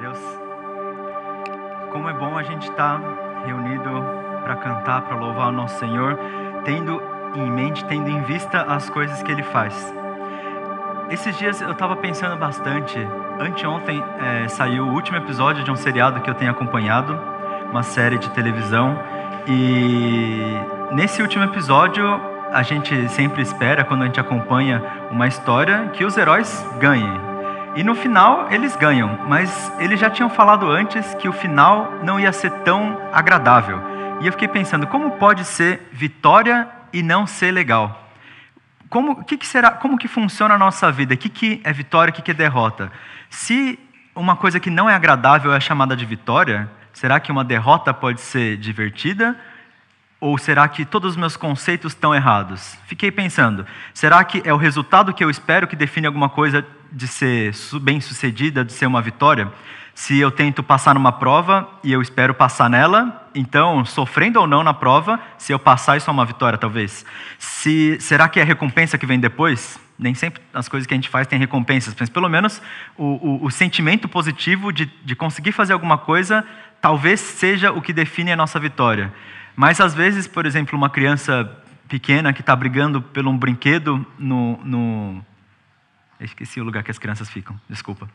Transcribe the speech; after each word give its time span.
Deus. 0.00 0.18
Como 1.90 2.08
é 2.08 2.12
bom 2.12 2.36
a 2.36 2.42
gente 2.42 2.68
estar 2.68 3.00
reunido 3.44 3.90
para 4.42 4.56
cantar, 4.56 5.02
para 5.02 5.16
louvar 5.16 5.48
o 5.48 5.52
nosso 5.52 5.78
Senhor, 5.78 6.18
tendo 6.64 7.02
em 7.34 7.50
mente, 7.50 7.84
tendo 7.84 8.08
em 8.08 8.22
vista 8.22 8.62
as 8.62 8.90
coisas 8.90 9.22
que 9.22 9.30
Ele 9.30 9.42
faz. 9.42 9.94
Esses 11.10 11.36
dias 11.38 11.60
eu 11.60 11.72
estava 11.72 11.96
pensando 11.96 12.36
bastante. 12.36 12.98
Anteontem 13.38 14.02
é, 14.20 14.48
saiu 14.48 14.86
o 14.86 14.92
último 14.92 15.16
episódio 15.18 15.62
de 15.62 15.70
um 15.70 15.76
seriado 15.76 16.20
que 16.20 16.28
eu 16.28 16.34
tenho 16.34 16.50
acompanhado, 16.50 17.18
uma 17.70 17.82
série 17.82 18.18
de 18.18 18.28
televisão. 18.30 18.98
E 19.46 20.56
nesse 20.92 21.22
último 21.22 21.44
episódio, 21.44 22.20
a 22.52 22.62
gente 22.62 23.08
sempre 23.08 23.42
espera, 23.42 23.84
quando 23.84 24.02
a 24.02 24.06
gente 24.06 24.18
acompanha 24.18 24.82
uma 25.10 25.26
história, 25.28 25.90
que 25.92 26.04
os 26.04 26.16
heróis 26.16 26.66
ganhem. 26.80 27.25
E 27.76 27.84
no 27.84 27.94
final 27.94 28.50
eles 28.50 28.74
ganham, 28.74 29.26
mas 29.28 29.70
eles 29.78 30.00
já 30.00 30.08
tinham 30.08 30.30
falado 30.30 30.66
antes 30.66 31.14
que 31.16 31.28
o 31.28 31.32
final 31.32 31.92
não 32.02 32.18
ia 32.18 32.32
ser 32.32 32.50
tão 32.64 32.98
agradável. 33.12 33.78
E 34.22 34.26
eu 34.26 34.32
fiquei 34.32 34.48
pensando, 34.48 34.86
como 34.86 35.10
pode 35.12 35.44
ser 35.44 35.86
vitória 35.92 36.66
e 36.90 37.02
não 37.02 37.26
ser 37.26 37.52
legal? 37.52 38.10
Como 38.88 39.22
que, 39.22 39.36
que 39.36 39.46
será? 39.46 39.72
Como 39.72 39.98
que 39.98 40.08
funciona 40.08 40.54
a 40.54 40.58
nossa 40.58 40.90
vida? 40.90 41.12
O 41.12 41.18
que, 41.18 41.28
que 41.28 41.60
é 41.64 41.72
vitória? 41.72 42.10
O 42.10 42.14
que, 42.14 42.22
que 42.22 42.30
é 42.30 42.34
derrota? 42.34 42.90
Se 43.28 43.78
uma 44.14 44.36
coisa 44.36 44.58
que 44.58 44.70
não 44.70 44.88
é 44.88 44.94
agradável 44.94 45.52
é 45.52 45.60
chamada 45.60 45.94
de 45.94 46.06
vitória, 46.06 46.70
será 46.94 47.20
que 47.20 47.30
uma 47.30 47.44
derrota 47.44 47.92
pode 47.92 48.22
ser 48.22 48.56
divertida? 48.56 49.38
Ou 50.26 50.36
será 50.36 50.66
que 50.66 50.84
todos 50.84 51.12
os 51.12 51.16
meus 51.16 51.36
conceitos 51.36 51.92
estão 51.92 52.12
errados? 52.12 52.76
Fiquei 52.86 53.12
pensando, 53.12 53.64
será 53.94 54.24
que 54.24 54.42
é 54.44 54.52
o 54.52 54.56
resultado 54.56 55.14
que 55.14 55.22
eu 55.22 55.30
espero 55.30 55.68
que 55.68 55.76
define 55.76 56.08
alguma 56.08 56.28
coisa 56.28 56.66
de 56.90 57.06
ser 57.06 57.54
bem 57.80 58.00
sucedida, 58.00 58.64
de 58.64 58.72
ser 58.72 58.86
uma 58.86 59.00
vitória? 59.00 59.52
Se 59.94 60.18
eu 60.18 60.32
tento 60.32 60.64
passar 60.64 60.94
numa 60.94 61.12
prova 61.12 61.68
e 61.84 61.92
eu 61.92 62.02
espero 62.02 62.34
passar 62.34 62.68
nela, 62.68 63.30
então, 63.36 63.84
sofrendo 63.84 64.40
ou 64.40 64.48
não 64.48 64.64
na 64.64 64.74
prova, 64.74 65.20
se 65.38 65.52
eu 65.52 65.60
passar, 65.60 65.96
isso 65.96 66.10
é 66.10 66.12
uma 66.12 66.24
vitória, 66.24 66.58
talvez. 66.58 67.06
Se, 67.38 67.96
será 68.00 68.28
que 68.28 68.40
é 68.40 68.42
a 68.42 68.46
recompensa 68.46 68.98
que 68.98 69.06
vem 69.06 69.20
depois? 69.20 69.78
Nem 69.96 70.12
sempre 70.12 70.42
as 70.52 70.68
coisas 70.68 70.88
que 70.88 70.92
a 70.92 70.96
gente 70.96 71.08
faz 71.08 71.28
têm 71.28 71.38
recompensas, 71.38 71.94
mas 71.96 72.10
pelo 72.10 72.28
menos 72.28 72.60
o, 72.98 73.04
o, 73.04 73.44
o 73.44 73.50
sentimento 73.52 74.08
positivo 74.08 74.72
de, 74.72 74.90
de 75.04 75.14
conseguir 75.14 75.52
fazer 75.52 75.72
alguma 75.72 75.96
coisa 75.96 76.44
talvez 76.80 77.20
seja 77.20 77.70
o 77.70 77.80
que 77.80 77.92
define 77.92 78.32
a 78.32 78.36
nossa 78.36 78.58
vitória. 78.58 79.12
Mas 79.56 79.80
às 79.80 79.94
vezes, 79.94 80.28
por 80.28 80.44
exemplo, 80.44 80.76
uma 80.76 80.90
criança 80.90 81.50
pequena 81.88 82.32
que 82.32 82.42
está 82.42 82.54
brigando 82.54 83.00
por 83.00 83.26
um 83.26 83.36
brinquedo 83.36 84.06
no, 84.18 84.60
no 84.62 85.24
esqueci 86.20 86.60
o 86.60 86.64
lugar 86.64 86.82
que 86.82 86.90
as 86.90 86.98
crianças 86.98 87.28
ficam, 87.28 87.58
desculpa. 87.68 88.08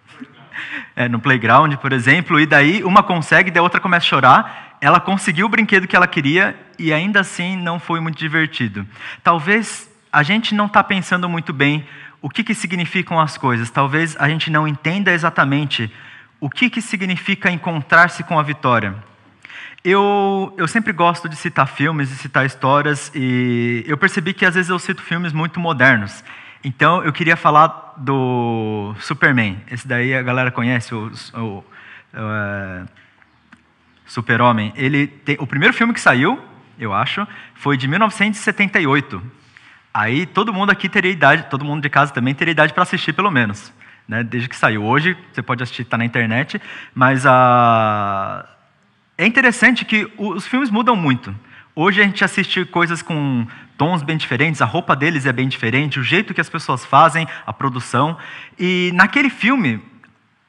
É, 0.95 1.08
no 1.08 1.19
playground, 1.19 1.73
por 1.75 1.94
exemplo, 1.94 2.39
e 2.39 2.45
daí 2.45 2.84
uma 2.84 3.02
consegue, 3.02 3.50
daí 3.50 3.59
a 3.59 3.64
outra 3.64 3.80
começa 3.80 4.06
a 4.06 4.09
chorar. 4.09 4.78
Ela 4.81 5.00
conseguiu 5.00 5.45
o 5.45 5.50
brinquedo 5.50 5.88
que 5.88 5.95
ela 5.95 6.08
queria 6.08 6.59
e 6.78 6.92
ainda 6.92 7.22
assim 7.22 7.56
não 7.56 7.80
foi 7.80 8.00
muito 8.00 8.17
divertido. 8.17 8.86
Talvez 9.23 9.89
a 10.12 10.23
gente 10.23 10.53
não 10.53 10.66
está 10.66 10.84
pensando 10.84 11.30
muito 11.30 11.53
bem 11.53 11.88
o 12.22 12.30
que, 12.30 12.44
que 12.44 12.53
significam 12.53 13.19
as 13.19 13.38
coisas. 13.38 13.72
Talvez 13.72 14.16
a 14.19 14.28
gente 14.28 14.52
não 14.52 14.67
entenda 14.67 15.12
exatamente 15.12 15.92
o 16.39 16.50
que, 16.50 16.69
que 16.69 16.81
significa 16.81 17.50
encontrar-se 17.50 18.23
com 18.23 18.38
a 18.38 18.44
vitória. 18.44 18.95
Eu, 19.84 20.54
eu 20.58 20.68
sempre 20.68 20.94
gosto 20.94 21.28
de 21.28 21.36
citar 21.36 21.68
filmes 21.68 22.12
e 22.12 22.16
citar 22.16 22.46
histórias, 22.46 23.12
e 23.16 23.84
eu 23.88 23.98
percebi 23.98 24.32
que 24.32 24.46
às 24.46 24.54
vezes 24.54 24.70
eu 24.70 24.78
cito 24.78 25.02
filmes 25.02 25.34
muito 25.34 25.60
modernos. 25.60 26.24
Então 26.64 27.04
eu 27.04 27.12
queria 27.12 27.36
falar 27.36 27.96
do 27.98 28.94
Superman. 29.00 29.59
Esse 29.72 29.88
daí 29.88 30.14
a 30.14 30.22
galera 30.22 30.52
conhece, 30.52 30.94
o, 30.94 31.12
o, 31.34 31.40
o 31.40 31.64
uh, 31.64 32.88
Super-Homem. 34.06 34.72
Ele 34.76 35.12
o 35.40 35.48
primeiro 35.48 35.74
filme 35.74 35.94
que 35.94 36.00
saiu, 36.00 36.40
eu 36.78 36.94
acho, 36.94 37.28
foi 37.56 37.75
de 37.75 37.88
1978. 37.88 39.20
Aí 39.91 40.28
todo 40.28 40.53
mundo 40.53 40.70
aqui 40.70 40.88
teria 40.88 41.12
idade, 41.12 41.47
todo 41.50 41.66
mundo 41.66 41.81
de 41.81 41.90
casa 41.90 42.14
também 42.14 42.36
teria 42.36 42.52
idade 42.52 42.72
para 42.72 42.84
assistir 42.84 43.14
pelo 43.14 43.31
menos, 43.31 43.74
né? 44.08 44.24
Desde 44.24 44.47
que 44.47 44.56
saiu. 44.56 44.84
Hoje 44.84 45.18
você 45.34 45.41
pode 45.41 45.64
assistir, 45.64 45.81
está 45.81 45.97
na 45.97 46.06
internet, 46.06 46.62
mas 46.94 47.25
a 47.25 48.47
é 49.22 49.28
interessante 49.28 49.86
que 49.86 50.12
os 50.18 50.48
filmes 50.48 50.72
mudam 50.72 50.96
muito. 50.96 51.36
Hoje 51.76 52.02
a 52.02 52.04
gente 52.04 52.24
assiste 52.24 52.66
coisas 52.66 53.04
com 53.04 53.46
tons 53.78 54.02
bem 54.02 54.18
diferentes, 54.18 54.64
a 54.64 54.66
roupa 54.66 54.96
deles 54.96 55.28
é 55.28 55.32
bem 55.32 55.48
diferente, 55.48 56.00
o 56.00 56.04
jeito 56.04 56.34
que 56.34 56.42
as 56.42 56.50
pessoas 56.50 56.84
fazem, 56.84 57.28
a 57.46 57.54
produção. 57.54 58.18
E 58.58 58.90
naquele 58.96 59.30
filme, 59.30 59.80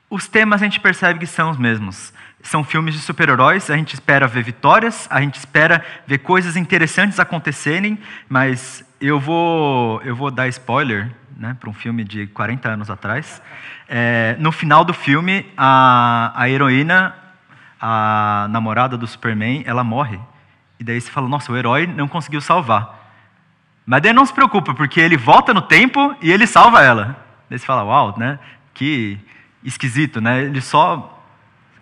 os 0.09 0.27
temas 0.27 0.63
a 0.63 0.65
gente 0.65 0.81
percebe 0.81 1.21
que 1.21 1.27
são 1.27 1.51
os 1.51 1.59
mesmos. 1.59 2.15
São 2.43 2.65
filmes 2.65 2.95
de 2.95 3.01
super-heróis, 3.01 3.69
a 3.69 3.77
gente 3.77 3.93
espera 3.93 4.27
ver 4.27 4.43
vitórias, 4.43 5.07
a 5.11 5.21
gente 5.21 5.35
espera 5.35 5.85
ver 6.07 6.19
coisas 6.19 6.57
interessantes 6.57 7.21
acontecerem, 7.21 7.99
mas 8.27 8.83
eu 8.99 9.21
vou, 9.21 10.01
eu 10.03 10.17
vou 10.17 10.31
dar 10.31 10.49
spoiler 10.49 11.11
né, 11.37 11.55
para 11.61 11.69
um 11.69 11.75
filme 11.75 12.05
de 12.05 12.27
40 12.29 12.71
anos 12.71 12.89
atrás. 12.89 13.43
É, 13.87 14.35
no 14.39 14.51
final 14.51 14.83
do 14.83 14.95
filme, 14.95 15.47
a, 15.59 16.33
a 16.35 16.49
heroína, 16.49 17.15
a 17.85 18.47
namorada 18.49 18.97
do 18.97 19.09
Superman, 19.09 19.65
ela 19.67 19.83
morre. 19.83 20.21
E 20.79 20.85
daí 20.85 21.01
você 21.01 21.11
fala, 21.11 21.29
nossa, 21.29 21.51
o 21.51 21.57
herói 21.57 21.85
não 21.85 22.07
conseguiu 22.07 22.41
salvar. 22.41 23.01
Mas 23.85 24.01
daí 24.03 24.13
não 24.13 24.25
se 24.25 24.33
preocupa, 24.33 24.73
porque 24.73 25.01
ele 25.01 25.17
volta 25.17 25.53
no 25.53 25.61
tempo 25.61 26.15
e 26.23 26.31
ele 26.31 26.47
salva 26.47 26.81
ela. 26.81 27.17
Daí 27.51 27.59
você 27.59 27.67
fala, 27.67 27.83
uau, 27.83 28.15
né? 28.17 28.39
Que 28.73 29.19
esquisito, 29.65 30.21
né? 30.21 30.43
Ele 30.43 30.61
só 30.61 31.19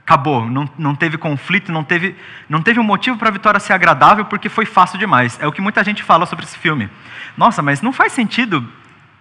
acabou, 0.02 0.44
não, 0.46 0.68
não 0.78 0.94
teve 0.94 1.18
conflito, 1.18 1.70
não 1.70 1.84
teve, 1.84 2.16
não 2.48 2.62
teve 2.62 2.80
um 2.80 2.82
motivo 2.82 3.18
para 3.18 3.28
a 3.28 3.32
vitória 3.32 3.60
ser 3.60 3.74
agradável 3.74 4.24
porque 4.24 4.48
foi 4.48 4.64
fácil 4.64 4.98
demais. 4.98 5.38
É 5.40 5.46
o 5.46 5.52
que 5.52 5.60
muita 5.60 5.84
gente 5.84 6.02
fala 6.02 6.24
sobre 6.24 6.46
esse 6.46 6.56
filme. 6.56 6.88
Nossa, 7.36 7.60
mas 7.62 7.82
não 7.82 7.92
faz 7.92 8.12
sentido. 8.14 8.66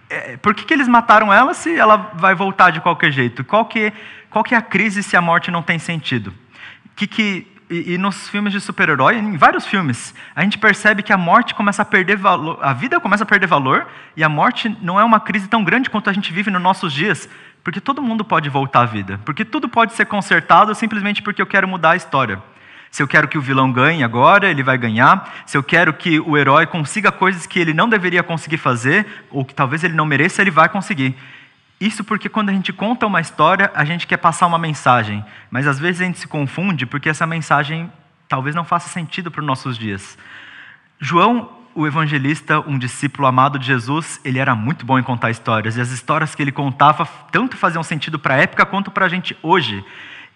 É, 0.08 0.38
por 0.38 0.54
que, 0.54 0.64
que 0.64 0.72
eles 0.72 0.88
mataram 0.88 1.32
ela 1.32 1.52
se 1.52 1.76
ela 1.76 2.10
vai 2.14 2.34
voltar 2.34 2.70
de 2.70 2.80
qualquer 2.80 3.12
jeito? 3.12 3.44
Qual 3.44 3.66
que, 3.66 3.92
qual 4.30 4.42
que 4.42 4.54
é 4.54 4.58
a 4.58 4.62
crise 4.62 5.02
se 5.02 5.14
a 5.14 5.20
morte 5.20 5.50
não 5.50 5.62
tem 5.62 5.78
sentido? 5.78 6.34
Que 7.00 7.06
que 7.06 7.46
e, 7.70 7.94
e 7.94 7.98
nos 7.98 8.28
filmes 8.28 8.52
de 8.52 8.60
super-herói, 8.60 9.16
em 9.16 9.34
vários 9.34 9.64
filmes, 9.64 10.14
a 10.36 10.42
gente 10.42 10.58
percebe 10.58 11.02
que 11.02 11.14
a 11.14 11.16
morte 11.16 11.54
começa 11.54 11.80
a 11.80 11.84
perder 11.84 12.18
valor, 12.18 12.58
a 12.60 12.74
vida 12.74 13.00
começa 13.00 13.22
a 13.22 13.26
perder 13.26 13.46
valor, 13.46 13.86
e 14.14 14.22
a 14.22 14.28
morte 14.28 14.76
não 14.82 15.00
é 15.00 15.04
uma 15.04 15.18
crise 15.18 15.48
tão 15.48 15.64
grande 15.64 15.88
quanto 15.88 16.10
a 16.10 16.12
gente 16.12 16.30
vive 16.30 16.50
nos 16.50 16.60
nossos 16.60 16.92
dias, 16.92 17.26
porque 17.64 17.80
todo 17.80 18.02
mundo 18.02 18.22
pode 18.22 18.50
voltar 18.50 18.82
à 18.82 18.84
vida, 18.84 19.18
porque 19.24 19.46
tudo 19.46 19.66
pode 19.66 19.94
ser 19.94 20.04
consertado 20.04 20.74
simplesmente 20.74 21.22
porque 21.22 21.40
eu 21.40 21.46
quero 21.46 21.66
mudar 21.66 21.92
a 21.92 21.96
história. 21.96 22.42
Se 22.90 23.02
eu 23.02 23.08
quero 23.08 23.28
que 23.28 23.38
o 23.38 23.40
vilão 23.40 23.72
ganhe 23.72 24.04
agora, 24.04 24.50
ele 24.50 24.62
vai 24.62 24.76
ganhar. 24.76 25.42
Se 25.46 25.56
eu 25.56 25.62
quero 25.62 25.94
que 25.94 26.20
o 26.20 26.36
herói 26.36 26.66
consiga 26.66 27.10
coisas 27.10 27.46
que 27.46 27.58
ele 27.58 27.72
não 27.72 27.88
deveria 27.88 28.22
conseguir 28.22 28.58
fazer, 28.58 29.06
ou 29.30 29.42
que 29.42 29.54
talvez 29.54 29.82
ele 29.84 29.94
não 29.94 30.04
mereça, 30.04 30.42
ele 30.42 30.50
vai 30.50 30.68
conseguir. 30.68 31.16
Isso 31.80 32.04
porque 32.04 32.28
quando 32.28 32.50
a 32.50 32.52
gente 32.52 32.74
conta 32.74 33.06
uma 33.06 33.22
história, 33.22 33.70
a 33.74 33.86
gente 33.86 34.06
quer 34.06 34.18
passar 34.18 34.46
uma 34.46 34.58
mensagem, 34.58 35.24
mas 35.50 35.66
às 35.66 35.78
vezes 35.78 36.02
a 36.02 36.04
gente 36.04 36.18
se 36.18 36.28
confunde 36.28 36.84
porque 36.84 37.08
essa 37.08 37.26
mensagem 37.26 37.90
talvez 38.28 38.54
não 38.54 38.64
faça 38.64 38.90
sentido 38.90 39.30
para 39.30 39.40
os 39.40 39.46
nossos 39.46 39.78
dias. 39.78 40.18
João, 41.00 41.50
o 41.74 41.86
evangelista, 41.86 42.60
um 42.60 42.78
discípulo 42.78 43.26
amado 43.26 43.58
de 43.58 43.66
Jesus, 43.66 44.20
ele 44.22 44.38
era 44.38 44.54
muito 44.54 44.84
bom 44.84 44.98
em 44.98 45.02
contar 45.02 45.30
histórias, 45.30 45.78
e 45.78 45.80
as 45.80 45.90
histórias 45.90 46.34
que 46.34 46.42
ele 46.42 46.52
contava 46.52 47.06
tanto 47.32 47.56
faziam 47.56 47.82
sentido 47.82 48.18
para 48.18 48.34
a 48.34 48.38
época 48.38 48.66
quanto 48.66 48.90
para 48.90 49.06
a 49.06 49.08
gente 49.08 49.34
hoje 49.42 49.82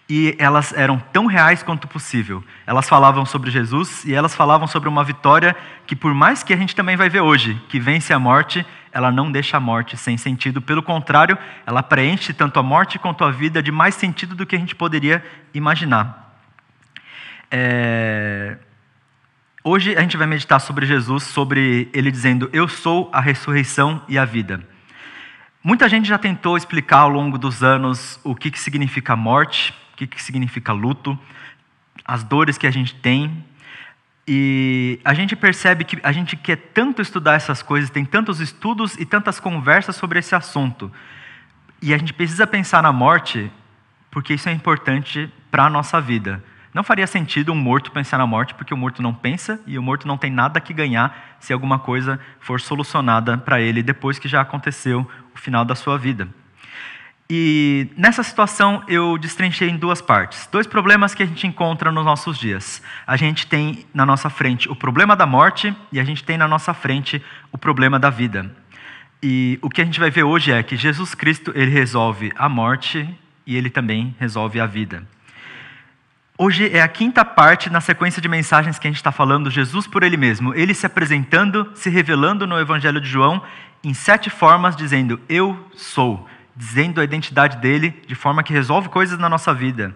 e 0.09 0.35
elas 0.37 0.71
eram 0.73 0.99
tão 1.11 1.25
reais 1.25 1.63
quanto 1.63 1.87
possível. 1.87 2.43
Elas 2.65 2.87
falavam 2.87 3.25
sobre 3.25 3.49
Jesus 3.49 4.05
e 4.05 4.13
elas 4.13 4.35
falavam 4.35 4.67
sobre 4.67 4.87
uma 4.87 5.03
vitória 5.03 5.55
que, 5.87 5.95
por 5.95 6.13
mais 6.13 6.43
que 6.43 6.53
a 6.53 6.57
gente 6.57 6.75
também 6.75 6.95
vai 6.95 7.09
ver 7.09 7.21
hoje, 7.21 7.59
que 7.69 7.79
vence 7.79 8.13
a 8.13 8.19
morte, 8.19 8.65
ela 8.95 9.11
não 9.11 9.31
deixa 9.31 9.57
a 9.57 9.59
morte 9.59 9.95
sem 9.95 10.17
sentido. 10.17 10.61
Pelo 10.61 10.81
contrário, 10.81 11.37
ela 11.67 11.83
preenche 11.83 12.33
tanto 12.33 12.59
a 12.59 12.63
morte 12.63 12.97
quanto 12.97 13.23
a 13.23 13.29
vida 13.29 13.61
de 13.61 13.71
mais 13.71 13.93
sentido 13.93 14.33
do 14.33 14.45
que 14.45 14.55
a 14.55 14.59
gente 14.59 14.73
poderia 14.73 15.23
imaginar. 15.53 16.39
É... 17.51 18.57
Hoje 19.63 19.95
a 19.95 20.01
gente 20.01 20.17
vai 20.17 20.25
meditar 20.25 20.59
sobre 20.59 20.85
Jesus, 20.87 21.23
sobre 21.23 21.89
ele 21.93 22.09
dizendo: 22.09 22.49
Eu 22.53 22.67
sou 22.67 23.09
a 23.13 23.19
ressurreição 23.19 24.01
e 24.07 24.17
a 24.17 24.25
vida. 24.25 24.59
Muita 25.63 25.87
gente 25.89 26.07
já 26.07 26.17
tentou 26.17 26.55
explicar 26.55 26.99
ao 26.99 27.09
longo 27.09 27.37
dos 27.37 27.63
anos 27.63 28.19
o 28.23 28.33
que, 28.33 28.49
que 28.49 28.59
significa 28.59 29.15
morte 29.15 29.73
o 29.95 29.97
que, 29.97 30.07
que 30.07 30.21
significa 30.21 30.73
luto, 30.73 31.17
as 32.03 32.21
dores 32.21 32.57
que 32.57 32.67
a 32.67 32.71
gente 32.71 32.93
tem. 32.95 33.45
E 34.27 34.99
a 35.05 35.13
gente 35.13 35.35
percebe 35.35 35.83
que 35.83 35.99
a 36.01 36.11
gente 36.11 36.35
quer 36.35 36.55
tanto 36.73 37.01
estudar 37.01 37.35
essas 37.35 37.61
coisas, 37.61 37.89
tem 37.89 38.03
tantos 38.03 38.39
estudos 38.39 38.95
e 38.97 39.05
tantas 39.05 39.39
conversas 39.39 39.95
sobre 39.95 40.17
esse 40.17 40.33
assunto. 40.33 40.91
E 41.81 41.93
a 41.93 41.97
gente 41.97 42.13
precisa 42.13 42.47
pensar 42.47 42.81
na 42.81 42.91
morte, 42.91 43.51
porque 44.09 44.33
isso 44.33 44.49
é 44.49 44.51
importante 44.51 45.31
para 45.51 45.65
a 45.65 45.69
nossa 45.69 46.01
vida. 46.01 46.43
Não 46.73 46.83
faria 46.83 47.07
sentido 47.07 47.53
um 47.53 47.55
morto 47.55 47.91
pensar 47.91 48.17
na 48.17 48.25
morte, 48.25 48.53
porque 48.55 48.73
o 48.73 48.77
morto 48.77 49.01
não 49.01 49.13
pensa 49.13 49.61
e 49.65 49.77
o 49.77 49.83
morto 49.83 50.07
não 50.07 50.17
tem 50.17 50.31
nada 50.31 50.59
que 50.59 50.73
ganhar 50.73 51.37
se 51.39 51.53
alguma 51.53 51.79
coisa 51.79 52.19
for 52.39 52.59
solucionada 52.59 53.37
para 53.37 53.61
ele 53.61 53.83
depois 53.83 54.19
que 54.19 54.27
já 54.27 54.41
aconteceu 54.41 55.09
o 55.33 55.37
final 55.37 55.63
da 55.63 55.75
sua 55.75 55.97
vida. 55.97 56.27
E 57.29 57.87
nessa 57.97 58.21
situação 58.21 58.83
eu 58.87 59.17
destrinchei 59.17 59.69
em 59.69 59.77
duas 59.77 60.01
partes. 60.01 60.47
Dois 60.51 60.67
problemas 60.67 61.15
que 61.15 61.23
a 61.23 61.25
gente 61.25 61.47
encontra 61.47 61.91
nos 61.91 62.05
nossos 62.05 62.37
dias. 62.37 62.81
A 63.07 63.17
gente 63.17 63.47
tem 63.47 63.85
na 63.93 64.05
nossa 64.05 64.29
frente 64.29 64.69
o 64.69 64.75
problema 64.75 65.15
da 65.15 65.25
morte 65.25 65.75
e 65.91 65.99
a 65.99 66.03
gente 66.03 66.23
tem 66.23 66.37
na 66.37 66.47
nossa 66.47 66.73
frente 66.73 67.23
o 67.51 67.57
problema 67.57 67.97
da 67.97 68.11
vida. 68.11 68.53
E 69.23 69.57
o 69.61 69.69
que 69.69 69.81
a 69.81 69.85
gente 69.85 69.99
vai 69.99 70.11
ver 70.11 70.23
hoje 70.23 70.51
é 70.51 70.61
que 70.61 70.77
Jesus 70.77 71.15
Cristo 71.15 71.51
ele 71.55 71.71
resolve 71.71 72.31
a 72.35 72.47
morte 72.47 73.09
e 73.45 73.55
ele 73.55 73.71
também 73.71 74.15
resolve 74.19 74.59
a 74.59 74.67
vida. 74.67 75.03
Hoje 76.37 76.69
é 76.71 76.81
a 76.81 76.87
quinta 76.87 77.23
parte 77.23 77.69
na 77.69 77.79
sequência 77.79 78.21
de 78.21 78.27
mensagens 78.27 78.77
que 78.77 78.85
a 78.85 78.89
gente 78.91 78.97
está 78.97 79.11
falando, 79.11 79.49
Jesus 79.49 79.87
por 79.87 80.03
Ele 80.03 80.17
mesmo. 80.17 80.53
Ele 80.53 80.73
se 80.73 80.85
apresentando, 80.85 81.71
se 81.73 81.89
revelando 81.89 82.45
no 82.45 82.59
Evangelho 82.59 82.99
de 82.99 83.07
João 83.07 83.41
em 83.81 83.93
sete 83.93 84.29
formas, 84.29 84.75
dizendo: 84.75 85.17
Eu 85.29 85.57
sou 85.73 86.27
dizendo 86.55 87.01
a 87.01 87.03
identidade 87.03 87.57
dele 87.57 88.01
de 88.07 88.15
forma 88.15 88.43
que 88.43 88.53
resolve 88.53 88.89
coisas 88.89 89.19
na 89.19 89.27
nossa 89.27 89.53
vida. 89.53 89.95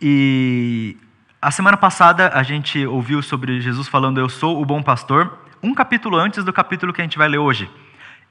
E 0.00 0.96
a 1.40 1.50
semana 1.50 1.76
passada 1.76 2.30
a 2.34 2.42
gente 2.42 2.86
ouviu 2.86 3.22
sobre 3.22 3.60
Jesus 3.60 3.86
falando 3.86 4.18
eu 4.18 4.28
sou 4.28 4.60
o 4.60 4.64
bom 4.64 4.82
pastor, 4.82 5.38
um 5.62 5.74
capítulo 5.74 6.16
antes 6.16 6.44
do 6.44 6.52
capítulo 6.52 6.92
que 6.92 7.00
a 7.00 7.04
gente 7.04 7.18
vai 7.18 7.28
ler 7.28 7.38
hoje. 7.38 7.70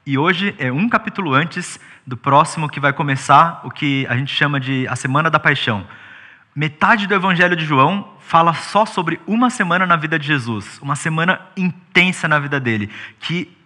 E 0.04 0.16
hoje 0.16 0.54
é 0.58 0.72
um 0.72 0.88
capítulo 0.88 1.34
antes 1.34 1.78
do 2.06 2.16
próximo 2.16 2.68
que 2.68 2.80
vai 2.80 2.92
começar 2.92 3.60
o 3.64 3.70
que 3.70 4.06
a 4.08 4.16
gente 4.16 4.34
chama 4.34 4.58
de 4.58 4.86
a 4.88 4.96
semana 4.96 5.30
da 5.30 5.38
paixão. 5.38 5.86
Metade 6.54 7.06
do 7.06 7.14
evangelho 7.14 7.54
de 7.54 7.64
João 7.64 8.14
fala 8.18 8.54
só 8.54 8.86
sobre 8.86 9.20
uma 9.26 9.50
semana 9.50 9.86
na 9.86 9.96
vida 9.96 10.18
de 10.18 10.26
Jesus, 10.26 10.78
uma 10.80 10.96
semana 10.96 11.40
intensa 11.56 12.26
na 12.26 12.38
vida 12.38 12.58
dele, 12.58 12.90
que 13.20 13.56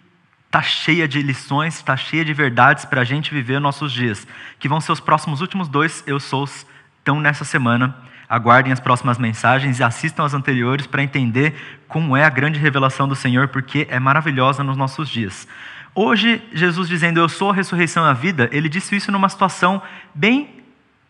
está 0.53 0.61
cheia 0.61 1.07
de 1.07 1.19
lições, 1.23 1.77
está 1.77 1.97
cheia 1.97 2.23
de 2.23 2.31
verdades 2.31 2.85
para 2.85 3.01
a 3.01 3.03
gente 3.03 3.33
viver 3.33 3.59
nossos 3.59 3.91
dias, 3.91 4.27
que 4.59 4.69
vão 4.69 4.79
ser 4.79 4.91
os 4.91 4.99
próximos 4.99 5.41
últimos 5.41 5.67
dois 5.67 6.03
Eu 6.05 6.19
Sous, 6.19 6.63
estão 6.99 7.19
nessa 7.19 7.43
semana. 7.43 7.97
Aguardem 8.29 8.71
as 8.71 8.79
próximas 8.79 9.17
mensagens 9.17 9.79
e 9.79 9.83
assistam 9.83 10.23
as 10.23 10.35
anteriores 10.35 10.85
para 10.85 11.01
entender 11.01 11.55
como 11.87 12.15
é 12.15 12.23
a 12.23 12.29
grande 12.29 12.59
revelação 12.59 13.07
do 13.07 13.15
Senhor, 13.15 13.47
porque 13.47 13.87
é 13.89 13.99
maravilhosa 13.99 14.63
nos 14.63 14.77
nossos 14.77 15.09
dias. 15.09 15.47
Hoje, 15.95 16.39
Jesus 16.53 16.87
dizendo 16.87 17.19
eu 17.19 17.27
sou 17.27 17.49
a 17.49 17.53
ressurreição 17.55 18.05
e 18.05 18.09
a 18.09 18.13
vida, 18.13 18.47
ele 18.51 18.69
disse 18.69 18.95
isso 18.95 19.11
numa 19.11 19.29
situação 19.29 19.81
bem 20.13 20.61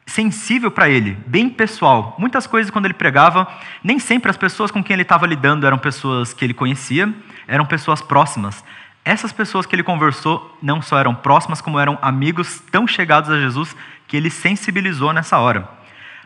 sensível 0.05 0.71
para 0.71 0.89
ele, 0.89 1.17
bem 1.27 1.49
pessoal. 1.49 2.15
Muitas 2.17 2.47
coisas 2.47 2.71
quando 2.71 2.85
ele 2.85 2.93
pregava, 2.93 3.45
nem 3.83 3.99
sempre 3.99 4.29
as 4.29 4.37
pessoas 4.37 4.71
com 4.71 4.81
quem 4.81 4.93
ele 4.93 5.01
estava 5.01 5.27
lidando 5.27 5.67
eram 5.67 5.77
pessoas 5.77 6.33
que 6.33 6.45
ele 6.45 6.53
conhecia, 6.53 7.13
eram 7.45 7.65
pessoas 7.65 8.01
próximas. 8.01 8.63
Essas 9.05 9.33
pessoas 9.33 9.65
que 9.65 9.75
ele 9.75 9.83
conversou 9.83 10.57
não 10.61 10.81
só 10.81 10.97
eram 10.97 11.13
próximas, 11.13 11.59
como 11.59 11.79
eram 11.79 11.99
amigos 12.01 12.61
tão 12.71 12.87
chegados 12.87 13.29
a 13.29 13.39
Jesus 13.39 13.75
que 14.07 14.15
ele 14.15 14.29
sensibilizou 14.29 15.11
nessa 15.11 15.39
hora. 15.39 15.67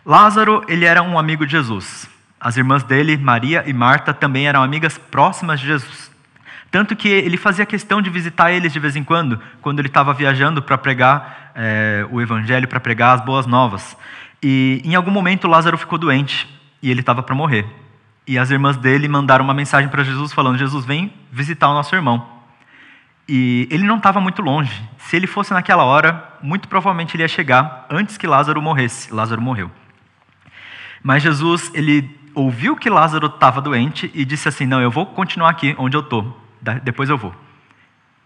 Lázaro, 0.05 0.63
ele 0.67 0.85
era 0.85 1.01
um 1.01 1.17
amigo 1.17 1.45
de 1.45 1.53
Jesus. 1.53 2.07
As 2.39 2.55
irmãs 2.55 2.83
dele, 2.83 3.17
Maria 3.17 3.63
e 3.65 3.73
Marta, 3.73 4.13
também 4.13 4.47
eram 4.47 4.61
amigas 4.61 4.97
próximas 4.97 5.59
de 5.59 5.65
Jesus. 5.65 6.11
Tanto 6.69 6.95
que 6.95 7.07
ele 7.07 7.37
fazia 7.37 7.65
questão 7.65 8.01
de 8.01 8.09
visitar 8.09 8.51
eles 8.51 8.71
de 8.71 8.79
vez 8.79 8.95
em 8.95 9.03
quando, 9.03 9.39
quando 9.61 9.79
ele 9.79 9.87
estava 9.87 10.13
viajando 10.13 10.61
para 10.61 10.77
pregar 10.77 11.51
é, 11.55 12.05
o 12.11 12.21
evangelho, 12.21 12.67
para 12.67 12.79
pregar 12.79 13.15
as 13.15 13.25
boas 13.25 13.47
novas. 13.47 13.97
E 14.43 14.81
em 14.85 14.93
algum 14.93 15.09
momento 15.09 15.47
Lázaro 15.47 15.77
ficou 15.77 15.97
doente 15.97 16.47
e 16.81 16.91
ele 16.91 16.99
estava 16.99 17.23
para 17.23 17.33
morrer. 17.33 17.65
E 18.27 18.37
as 18.37 18.51
irmãs 18.51 18.77
dele 18.77 19.07
mandaram 19.07 19.43
uma 19.43 19.53
mensagem 19.53 19.89
para 19.89 20.03
Jesus 20.03 20.31
falando: 20.31 20.57
Jesus, 20.57 20.85
vem 20.85 21.11
visitar 21.31 21.69
o 21.69 21.73
nosso 21.73 21.95
irmão. 21.95 22.36
E 23.27 23.67
ele 23.69 23.83
não 23.83 23.97
estava 23.97 24.21
muito 24.21 24.41
longe. 24.41 24.81
Se 24.99 25.15
ele 25.15 25.27
fosse 25.27 25.53
naquela 25.53 25.83
hora, 25.83 26.37
muito 26.41 26.67
provavelmente 26.67 27.15
ele 27.15 27.23
ia 27.23 27.27
chegar 27.27 27.85
antes 27.89 28.17
que 28.17 28.25
Lázaro 28.25 28.61
morresse. 28.61 29.13
Lázaro 29.13 29.41
morreu. 29.41 29.69
Mas 31.03 31.23
Jesus, 31.23 31.71
ele 31.73 32.17
ouviu 32.33 32.75
que 32.75 32.89
Lázaro 32.89 33.27
estava 33.27 33.61
doente 33.61 34.11
e 34.13 34.23
disse 34.23 34.47
assim: 34.47 34.65
Não, 34.65 34.81
eu 34.81 34.91
vou 34.91 35.05
continuar 35.05 35.49
aqui 35.49 35.75
onde 35.77 35.97
eu 35.97 36.01
estou, 36.01 36.39
depois 36.83 37.09
eu 37.09 37.17
vou. 37.17 37.33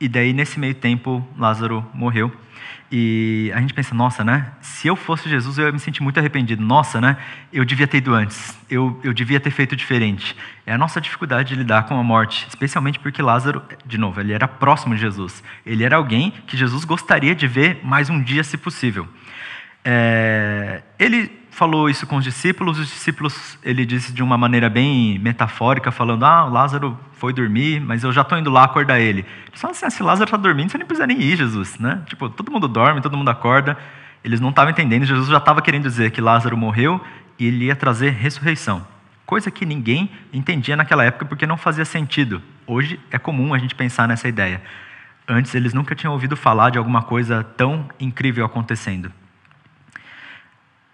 E 0.01 0.07
daí, 0.07 0.33
nesse 0.33 0.59
meio 0.59 0.74
tempo, 0.74 1.24
Lázaro 1.38 1.86
morreu. 1.94 2.36
E 2.92 3.51
a 3.53 3.62
gente 3.62 3.71
pensa, 3.71 3.94
nossa, 3.94 4.24
né? 4.24 4.51
Se 4.59 4.88
eu 4.88 4.95
fosse 4.95 5.30
Jesus, 5.30 5.59
eu 5.59 5.68
ia 5.68 5.71
me 5.71 5.77
sentir 5.77 6.01
muito 6.01 6.19
arrependido. 6.19 6.65
Nossa, 6.65 7.00
né? 7.00 7.18
Eu 7.53 7.63
devia 7.63 7.88
ter 7.88 7.98
ido 8.00 8.12
antes. 8.12 8.57
Eu, 8.68 9.00
eu 9.03 9.13
devia 9.13 9.39
ter 9.39 9.51
feito 9.51 9.75
diferente. 9.75 10.36
É 10.65 10.74
a 10.74 10.77
nossa 10.77 11.00
dificuldade 11.00 11.50
de 11.50 11.56
lidar 11.56 11.83
com 11.83 12.00
a 12.00 12.03
morte, 12.03 12.48
especialmente 12.50 12.98
porque 12.98 13.21
Lázaro, 13.21 13.62
de 13.86 14.00
novo, 14.00 14.19
ele 14.19 14.33
era 14.33 14.48
próximo 14.48 14.95
de 14.95 15.01
Jesus. 15.01 15.44
Ele 15.63 15.83
era 15.83 15.98
alguém 15.98 16.33
que 16.48 16.57
Jesus 16.57 16.83
gostaria 16.83 17.36
de 17.36 17.45
ver 17.48 17.80
mais 17.83 18.09
um 18.09 18.19
dia, 18.19 18.44
se 18.44 18.57
possível. 18.57 19.07
É, 19.86 20.81
ele 20.98 21.40
falou 21.51 21.89
isso 21.89 22.07
com 22.07 22.15
os 22.15 22.24
discípulos, 22.24 22.80
os 22.80 22.88
discípulos, 22.88 23.59
ele 23.62 23.86
disse 23.86 24.12
de 24.12 24.24
uma 24.24 24.38
maneira 24.38 24.69
bem 24.69 25.19
metafórica, 25.19 25.92
falando: 25.92 26.25
Ah, 26.25 26.45
Lázaro 26.45 26.98
foi 27.13 27.31
dormir, 27.31 27.80
mas 27.80 28.03
eu 28.03 28.12
já 28.12 28.21
estou 28.21 28.38
indo 28.38 28.50
lá 28.50 28.63
acordar 28.63 29.00
ele. 29.00 29.25
Eles 29.48 29.62
falam 29.62 29.71
assim: 29.71 29.86
ah, 29.86 29.89
se 29.92 30.01
Lázaro 30.01 30.27
está 30.27 30.38
dormindo, 30.38 30.71
você 30.71 30.77
nem 30.77 30.88
precisa 30.88 31.06
nem 31.06 31.21
ir, 31.21 31.38
Jesus. 31.38 31.77
Né? 31.77 32.01
Tipo, 32.07 32.30
todo 32.30 32.51
mundo 32.51 32.68
dorme, 32.68 33.01
todo 33.01 33.15
mundo 33.15 33.30
acorda. 33.30 33.77
Eles 34.24 34.39
não 34.39 34.50
estavam 34.50 34.71
entendendo, 34.71 35.06
Jesus 35.06 35.27
já 35.27 35.38
estava 35.38 35.62
querendo 35.62 35.83
dizer 35.83 36.12
que 36.12 36.21
Lázaro 36.21 36.56
morreu 36.56 37.01
e 37.38 37.48
ele 37.48 37.65
ia 37.65 37.75
trazer 37.75 38.12
ressurreição. 38.12 38.86
Coisa 39.25 39.50
que 39.50 39.65
ninguém 39.65 40.12
entendia 40.31 40.75
naquela 40.75 41.03
época 41.03 41.25
porque 41.25 41.48
não 41.48 41.57
fazia 41.57 41.86
sentido. 41.86 42.42
Hoje 42.68 43.00
é 43.09 43.18
comum 43.18 43.53
a 43.53 43.57
gente 43.57 43.74
pensar 43.74 44.07
nessa 44.07 44.27
ideia. 44.27 44.62
Antes 45.27 45.56
eles 45.56 45.74
nunca 45.74 45.95
tinham 45.95 46.13
ouvido 46.13 46.36
falar 46.36 46.69
de 46.69 46.77
alguma 46.77 47.01
coisa 47.01 47.44
tão 47.44 47.89
incrível 48.00 48.45
acontecendo. 48.45 49.12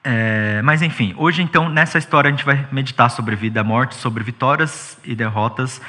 É, 0.09 0.61
mas 0.61 0.81
enfim, 0.81 1.13
hoje 1.17 1.41
então 1.41 1.67
nessa 1.67 1.97
história 1.97 2.29
a 2.29 2.31
gente 2.31 2.45
vai 2.45 2.65
meditar 2.71 3.11
sobre 3.11 3.35
vida 3.35 3.59
e 3.59 3.63
morte, 3.63 3.93
sobre 3.93 4.23
vitórias 4.23 4.97
e 5.03 5.13
derrotas. 5.13 5.81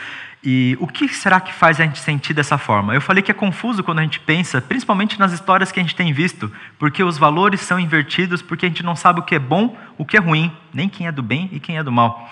E 0.43 0.76
o 0.81 0.88
que 0.88 1.06
será 1.09 1.41
que 1.41 1.55
faz 1.55 1.81
a 1.81 1.85
gente 1.85 2.00
sentir 2.00 2.35
dessa 2.35 2.59
forma? 2.59 2.93
Eu 2.93 3.00
falei 3.00 3.23
que 3.23 3.31
é 3.31 3.35
confuso 3.35 3.85
quando 3.85 4.00
a 4.00 4.03
gente 4.03 4.19
pensa, 4.19 4.61
principalmente 4.61 5.20
nas 5.20 5.31
histórias 5.31 5.70
que 5.70 5.79
a 5.79 5.82
gente 5.85 5.94
tem 5.94 6.12
visto, 6.12 6.50
porque 6.81 7.00
os 7.00 7.17
valores 7.17 7.61
são 7.61 7.79
invertidos, 7.79 8.43
porque 8.43 8.67
a 8.67 8.69
gente 8.69 8.82
não 8.82 8.97
sabe 8.97 9.20
o 9.20 9.23
que 9.23 9.37
é 9.37 9.38
bom, 9.38 9.76
o 9.97 10.05
que 10.05 10.17
é 10.17 10.20
ruim, 10.20 10.50
nem 10.75 10.88
quem 10.88 11.06
é 11.06 11.12
do 11.12 11.23
bem 11.23 11.49
e 11.53 11.61
quem 11.61 11.79
é 11.79 11.82
do 11.85 11.93
mal. 11.93 12.29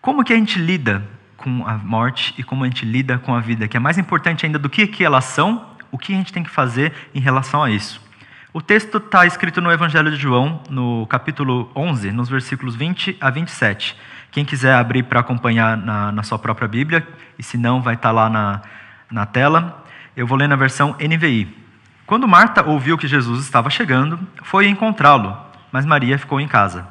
Como 0.00 0.22
que 0.22 0.32
a 0.32 0.36
gente 0.36 0.60
lida 0.60 1.02
com 1.36 1.66
a 1.66 1.74
morte 1.74 2.32
e 2.38 2.44
como 2.44 2.62
a 2.62 2.68
gente 2.68 2.84
lida 2.84 3.18
com 3.18 3.34
a 3.34 3.40
vida? 3.40 3.66
Que 3.66 3.76
é 3.76 3.80
mais 3.80 3.98
importante 3.98 4.46
ainda 4.46 4.58
do 4.58 4.68
que, 4.68 4.86
que 4.86 5.04
elas 5.04 5.24
são, 5.24 5.66
o 5.90 5.98
que 5.98 6.12
a 6.12 6.16
gente 6.16 6.32
tem 6.32 6.44
que 6.44 6.50
fazer 6.50 6.92
em 7.12 7.20
relação 7.20 7.60
a 7.60 7.70
isso. 7.72 8.07
O 8.50 8.62
texto 8.62 8.96
está 8.96 9.26
escrito 9.26 9.60
no 9.60 9.70
Evangelho 9.70 10.10
de 10.10 10.16
João, 10.16 10.62
no 10.70 11.06
capítulo 11.06 11.70
11, 11.76 12.10
nos 12.12 12.30
versículos 12.30 12.74
20 12.74 13.18
a 13.20 13.28
27. 13.28 13.94
Quem 14.30 14.42
quiser 14.42 14.72
abrir 14.72 15.02
para 15.02 15.20
acompanhar 15.20 15.76
na, 15.76 16.10
na, 16.10 16.22
sua 16.22 16.38
própria 16.38 16.66
Bíblia, 16.66 17.06
e 17.38 17.42
se 17.42 17.58
não, 17.58 17.82
vai 17.82 17.94
estar 17.94 18.08
tá 18.08 18.12
lá 18.12 18.30
na, 18.30 18.62
na 19.10 19.26
tela. 19.26 19.84
Eu 20.16 20.26
vou 20.26 20.38
ler 20.38 20.48
na 20.48 20.56
versão 20.56 20.96
NVI. 20.98 21.54
Quando 22.06 22.26
Marta 22.26 22.66
ouviu 22.66 22.96
que 22.96 23.06
Jesus 23.06 23.44
estava 23.44 23.68
chegando, 23.68 24.18
foi 24.42 24.66
encontrá-lo, 24.66 25.36
mas 25.70 25.84
Maria 25.84 26.18
ficou 26.18 26.40
em 26.40 26.48
casa. 26.48 26.88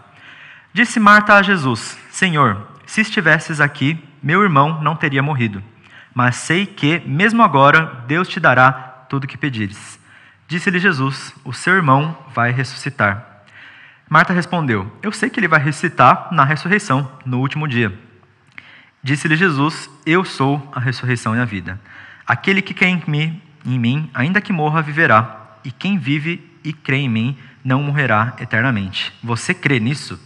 Disse 0.72 1.00
Marta 1.00 1.34
a 1.34 1.42
Jesus: 1.42 1.98
Senhor, 2.12 2.68
se 2.86 3.02
estivesses 3.02 3.60
aqui, 3.60 4.00
meu 4.22 4.44
irmão 4.44 4.80
não 4.84 4.96
teria 4.96 5.24
morrido. 5.24 5.64
Mas 6.14 6.36
sei 6.36 6.68
que, 6.68 7.02
mesmo 7.04 7.42
agora, 7.42 8.04
Deus 8.06 8.28
te 8.28 8.40
dará 8.40 8.72
tudo 9.10 9.24
o 9.24 9.28
que 9.28 9.40
pedires. 9.40 9.98
Disse-lhe 10.48 10.80
Jesus: 10.80 11.34
O 11.44 11.52
seu 11.52 11.76
irmão 11.76 12.18
vai 12.34 12.52
ressuscitar. 12.52 13.44
Marta 14.10 14.32
respondeu: 14.32 14.92
Eu 15.02 15.12
sei 15.12 15.30
que 15.30 15.40
ele 15.40 15.48
vai 15.48 15.60
ressuscitar 15.60 16.30
na 16.32 16.46
ressurreição, 16.46 17.12
no 17.26 17.40
último 17.40 17.68
dia. 17.68 17.94
Disse-lhe 19.04 19.36
Jesus: 19.36 19.90
Eu 20.06 20.24
sou 20.24 20.72
a 20.74 20.80
ressurreição 20.80 21.36
e 21.36 21.40
a 21.40 21.46
vida. 21.46 21.80
Aquele 22.26 22.62
que 22.62 22.74
crê 22.74 22.88
em 22.88 23.04
mim, 23.08 23.42
em 23.66 23.78
mim, 23.78 24.10
ainda 24.14 24.40
que 24.40 24.54
morra, 24.54 24.82
viverá. 24.82 25.58
E 25.64 25.72
quem 25.72 25.98
vive 25.98 26.50
e 26.64 26.72
crê 26.72 26.98
em 26.98 27.10
mim 27.10 27.38
não 27.64 27.84
morrerá 27.84 28.34
eternamente. 28.40 29.14
Você 29.22 29.54
crê 29.54 29.80
nisso? 29.80 30.18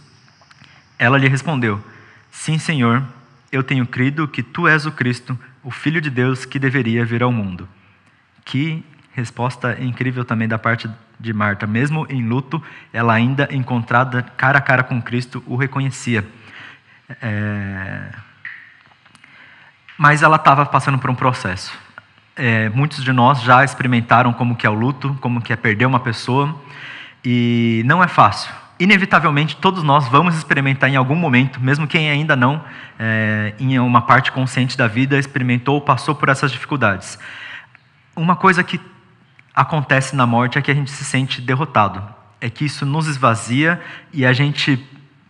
Ela 0.96 1.18
lhe 1.18 1.26
respondeu: 1.26 1.84
Sim, 2.30 2.58
Senhor, 2.58 3.02
eu 3.50 3.64
tenho 3.64 3.86
crido 3.86 4.28
que 4.28 4.42
tu 4.42 4.68
és 4.68 4.86
o 4.86 4.92
Cristo, 4.92 5.36
o 5.64 5.70
Filho 5.70 6.00
de 6.00 6.08
Deus 6.10 6.44
que 6.44 6.60
deveria 6.60 7.04
vir 7.04 7.24
ao 7.24 7.32
mundo. 7.32 7.68
Que 8.44 8.84
Resposta 9.14 9.76
incrível 9.80 10.24
também 10.24 10.48
da 10.48 10.58
parte 10.58 10.88
de 11.20 11.32
Marta. 11.32 11.66
Mesmo 11.66 12.06
em 12.08 12.26
luto, 12.26 12.62
ela 12.92 13.12
ainda 13.12 13.48
encontrada 13.50 14.22
cara 14.36 14.58
a 14.58 14.60
cara 14.60 14.82
com 14.82 15.00
Cristo 15.02 15.42
o 15.46 15.56
reconhecia. 15.56 16.26
É... 17.20 18.08
Mas 19.98 20.22
ela 20.22 20.36
estava 20.36 20.64
passando 20.64 20.98
por 20.98 21.10
um 21.10 21.14
processo. 21.14 21.72
É, 22.34 22.70
muitos 22.70 23.04
de 23.04 23.12
nós 23.12 23.42
já 23.42 23.62
experimentaram 23.62 24.32
como 24.32 24.56
que 24.56 24.66
é 24.66 24.70
o 24.70 24.74
luto, 24.74 25.16
como 25.20 25.42
que 25.42 25.52
é 25.52 25.56
perder 25.56 25.84
uma 25.84 26.00
pessoa, 26.00 26.58
e 27.22 27.82
não 27.84 28.02
é 28.02 28.08
fácil. 28.08 28.50
Inevitavelmente, 28.80 29.56
todos 29.56 29.82
nós 29.82 30.08
vamos 30.08 30.34
experimentar 30.34 30.88
em 30.88 30.96
algum 30.96 31.14
momento, 31.14 31.60
mesmo 31.60 31.86
quem 31.86 32.10
ainda 32.10 32.34
não, 32.34 32.64
é, 32.98 33.54
em 33.60 33.78
uma 33.78 34.02
parte 34.02 34.32
consciente 34.32 34.76
da 34.76 34.88
vida, 34.88 35.18
experimentou 35.18 35.74
ou 35.74 35.80
passou 35.82 36.14
por 36.14 36.30
essas 36.30 36.50
dificuldades. 36.50 37.18
Uma 38.16 38.34
coisa 38.34 38.64
que 38.64 38.80
acontece 39.54 40.16
na 40.16 40.26
morte 40.26 40.58
é 40.58 40.62
que 40.62 40.70
a 40.70 40.74
gente 40.74 40.90
se 40.90 41.04
sente 41.04 41.40
derrotado. 41.40 42.02
É 42.40 42.50
que 42.50 42.64
isso 42.64 42.84
nos 42.84 43.06
esvazia 43.06 43.80
e 44.12 44.26
a 44.26 44.32
gente, 44.32 44.84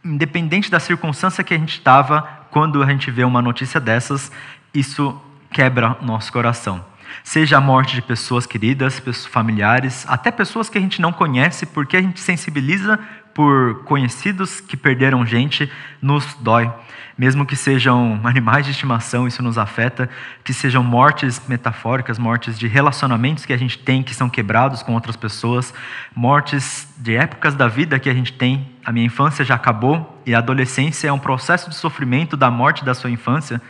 independente 0.04 0.70
da 0.70 0.80
circunstância 0.80 1.44
que 1.44 1.52
a 1.52 1.58
gente 1.58 1.78
estava, 1.78 2.22
quando 2.50 2.82
a 2.82 2.86
gente 2.86 3.10
vê 3.10 3.24
uma 3.24 3.42
notícia 3.42 3.80
dessas, 3.80 4.32
isso 4.72 5.20
quebra 5.50 5.96
nosso 6.00 6.32
coração. 6.32 6.84
Seja 7.22 7.58
a 7.58 7.60
morte 7.60 7.94
de 7.94 8.02
pessoas 8.02 8.46
queridas, 8.46 8.98
pessoas 8.98 9.26
familiares, 9.26 10.06
até 10.08 10.30
pessoas 10.30 10.70
que 10.70 10.78
a 10.78 10.80
gente 10.80 11.00
não 11.00 11.12
conhece, 11.12 11.66
porque 11.66 11.96
a 11.96 12.02
gente 12.02 12.20
sensibiliza 12.20 12.98
por 13.34 13.84
conhecidos 13.84 14.60
que 14.60 14.76
perderam 14.76 15.24
gente, 15.24 15.70
nos 16.00 16.34
dói. 16.34 16.70
Mesmo 17.16 17.46
que 17.46 17.54
sejam 17.54 18.20
animais 18.24 18.64
de 18.64 18.72
estimação, 18.72 19.26
isso 19.26 19.42
nos 19.42 19.58
afeta. 19.58 20.08
Que 20.42 20.52
sejam 20.52 20.82
mortes 20.82 21.40
metafóricas, 21.48 22.18
mortes 22.18 22.58
de 22.58 22.66
relacionamentos 22.66 23.44
que 23.44 23.52
a 23.52 23.56
gente 23.56 23.78
tem 23.78 24.02
que 24.02 24.14
são 24.14 24.28
quebrados 24.28 24.82
com 24.82 24.94
outras 24.94 25.16
pessoas, 25.16 25.72
mortes 26.14 26.88
de 26.96 27.16
épocas 27.16 27.54
da 27.54 27.68
vida 27.68 27.98
que 27.98 28.10
a 28.10 28.14
gente 28.14 28.32
tem. 28.32 28.68
A 28.84 28.92
minha 28.92 29.06
infância 29.06 29.44
já 29.44 29.54
acabou 29.54 30.20
e 30.26 30.34
a 30.34 30.38
adolescência 30.38 31.08
é 31.08 31.12
um 31.12 31.18
processo 31.18 31.68
de 31.68 31.76
sofrimento 31.76 32.36
da 32.36 32.50
morte 32.50 32.84
da 32.84 32.94
sua 32.94 33.10
infância 33.10 33.60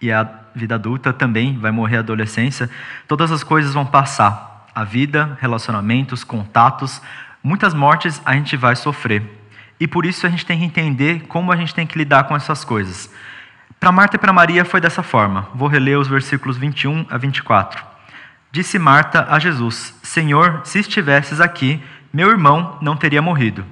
e 0.00 0.12
a 0.12 0.28
vida 0.54 0.74
adulta 0.74 1.12
também 1.12 1.58
vai 1.58 1.70
morrer 1.70 1.96
a 1.96 2.00
adolescência. 2.00 2.68
Todas 3.08 3.32
as 3.32 3.42
coisas 3.42 3.72
vão 3.72 3.86
passar. 3.86 4.66
A 4.74 4.82
vida, 4.82 5.38
relacionamentos, 5.40 6.24
contatos, 6.24 7.00
muitas 7.44 7.74
mortes 7.74 8.22
a 8.24 8.32
gente 8.32 8.56
vai 8.56 8.74
sofrer. 8.74 9.22
E 9.78 9.86
por 9.86 10.06
isso 10.06 10.26
a 10.26 10.30
gente 10.30 10.46
tem 10.46 10.58
que 10.58 10.64
entender 10.64 11.24
como 11.28 11.52
a 11.52 11.56
gente 11.56 11.74
tem 11.74 11.86
que 11.86 11.98
lidar 11.98 12.24
com 12.24 12.34
essas 12.34 12.64
coisas. 12.64 13.12
Para 13.78 13.92
Marta 13.92 14.16
e 14.16 14.18
para 14.18 14.32
Maria 14.32 14.64
foi 14.64 14.80
dessa 14.80 15.02
forma. 15.02 15.46
Vou 15.54 15.68
reler 15.68 15.98
os 15.98 16.08
versículos 16.08 16.56
21 16.56 17.04
a 17.10 17.18
24. 17.18 17.84
Disse 18.50 18.78
Marta 18.78 19.26
a 19.28 19.38
Jesus: 19.38 19.94
Senhor, 20.02 20.62
se 20.64 20.78
estivesses 20.78 21.38
aqui, 21.40 21.82
meu 22.10 22.30
irmão 22.30 22.78
não 22.80 22.96
teria 22.96 23.20
morrido. 23.20 23.64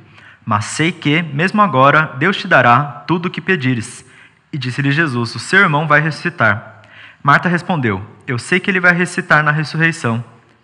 Mas 0.44 0.66
sei 0.66 0.92
que, 0.92 1.22
mesmo 1.22 1.62
agora, 1.62 2.14
Deus 2.18 2.36
te 2.36 2.48
dará 2.48 3.04
tudo 3.06 3.26
o 3.26 3.30
que 3.30 3.40
pedires. 3.40 4.04
E 4.52 4.58
disse-lhe 4.58 4.90
Jesus: 4.90 5.34
O 5.34 5.38
seu 5.38 5.60
irmão 5.60 5.86
vai 5.86 6.00
ressuscitar. 6.00 6.82
Marta 7.22 7.48
respondeu: 7.48 8.04
Eu 8.26 8.38
sei 8.38 8.58
que 8.58 8.70
ele 8.70 8.80
vai 8.80 8.92
ressuscitar 8.92 9.42
na 9.42 9.52
ressurreição, 9.52 10.22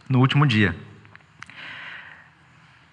no 0.08 0.18
último 0.18 0.44
dia. 0.44 0.76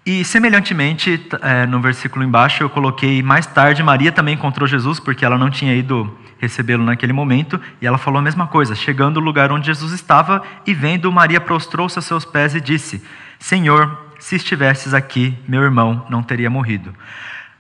E, 0.05 0.23
semelhantemente, 0.23 1.19
é, 1.41 1.65
no 1.65 1.81
versículo 1.81 2.23
embaixo, 2.23 2.61
eu 2.61 2.69
coloquei 2.69 3.23
mais 3.23 3.47
tarde, 3.47 3.81
Maria 3.81 4.11
também 4.11 4.35
encontrou 4.35 4.67
Jesus, 4.67 4.99
porque 4.99 5.25
ela 5.25 5.35
não 5.35 5.49
tinha 5.49 5.73
ido 5.73 6.15
recebê-lo 6.37 6.83
naquele 6.83 7.11
momento, 7.11 7.59
e 7.81 7.87
ela 7.87 7.97
falou 7.97 8.19
a 8.19 8.21
mesma 8.21 8.45
coisa. 8.45 8.75
Chegando 8.75 9.19
no 9.19 9.25
lugar 9.25 9.51
onde 9.51 9.65
Jesus 9.65 9.91
estava 9.93 10.43
e 10.63 10.75
vendo, 10.75 11.11
Maria 11.11 11.41
prostrou-se 11.41 11.97
a 11.97 12.03
seus 12.03 12.23
pés 12.23 12.53
e 12.53 12.61
disse: 12.61 13.03
Senhor, 13.39 13.99
se 14.19 14.35
estivesses 14.35 14.93
aqui, 14.93 15.35
meu 15.47 15.63
irmão 15.63 16.05
não 16.07 16.21
teria 16.21 16.51
morrido. 16.51 16.93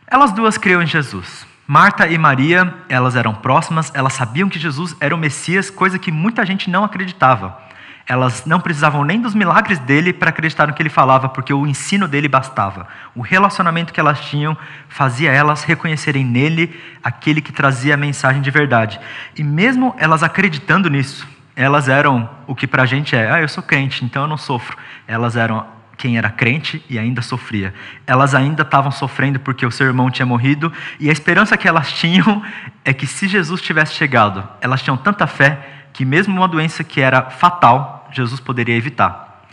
Elas 0.05 0.31
duas 0.31 0.55
criam 0.55 0.83
em 0.83 0.87
Jesus. 0.87 1.47
Marta 1.65 2.07
e 2.07 2.15
Maria, 2.15 2.71
elas 2.87 3.15
eram 3.15 3.33
próximas, 3.33 3.91
elas 3.95 4.13
sabiam 4.13 4.47
que 4.47 4.59
Jesus 4.59 4.95
era 4.99 5.15
o 5.15 5.17
Messias, 5.17 5.71
coisa 5.71 5.97
que 5.97 6.11
muita 6.11 6.45
gente 6.45 6.69
não 6.69 6.83
acreditava. 6.83 7.64
Elas 8.07 8.45
não 8.45 8.59
precisavam 8.59 9.03
nem 9.03 9.19
dos 9.19 9.33
milagres 9.33 9.79
dele 9.79 10.13
para 10.13 10.29
acreditar 10.29 10.67
no 10.67 10.73
que 10.73 10.81
ele 10.81 10.89
falava, 10.89 11.27
porque 11.27 11.51
o 11.51 11.65
ensino 11.65 12.07
dele 12.07 12.27
bastava. 12.27 12.87
O 13.15 13.21
relacionamento 13.21 13.91
que 13.91 13.99
elas 13.99 14.21
tinham 14.21 14.55
fazia 14.87 15.31
elas 15.31 15.63
reconhecerem 15.63 16.23
nele 16.23 16.79
aquele 17.03 17.41
que 17.41 17.51
trazia 17.51 17.95
a 17.95 17.97
mensagem 17.97 18.41
de 18.41 18.51
verdade. 18.51 18.99
E 19.35 19.43
mesmo 19.43 19.95
elas 19.97 20.21
acreditando 20.21 20.87
nisso, 20.87 21.27
elas 21.55 21.89
eram 21.89 22.29
o 22.45 22.53
que 22.53 22.67
para 22.67 22.83
a 22.83 22.85
gente 22.85 23.15
é: 23.15 23.31
ah, 23.31 23.41
eu 23.41 23.47
sou 23.47 23.63
crente, 23.63 24.05
então 24.05 24.23
eu 24.23 24.27
não 24.27 24.37
sofro. 24.37 24.77
Elas 25.07 25.35
eram 25.35 25.65
quem 25.97 26.17
era 26.17 26.29
crente 26.29 26.83
e 26.89 26.99
ainda 26.99 27.21
sofria. 27.21 27.73
Elas 28.05 28.35
ainda 28.35 28.61
estavam 28.61 28.91
sofrendo 28.91 29.39
porque 29.39 29.65
o 29.65 29.71
seu 29.71 29.87
irmão 29.87 30.11
tinha 30.11 30.25
morrido, 30.25 30.71
e 30.99 31.09
a 31.09 31.11
esperança 31.11 31.57
que 31.57 31.67
elas 31.67 31.91
tinham 31.93 32.43
é 32.83 32.93
que 32.93 33.07
se 33.07 33.27
Jesus 33.27 33.61
tivesse 33.61 33.93
chegado, 33.93 34.47
elas 34.61 34.81
tinham 34.81 34.97
tanta 34.97 35.25
fé 35.25 35.57
que, 35.93 36.03
mesmo 36.03 36.35
uma 36.35 36.47
doença 36.47 36.83
que 36.83 36.99
era 36.99 37.29
fatal, 37.29 37.94
Jesus 38.15 38.39
poderia 38.39 38.75
evitar. 38.75 39.45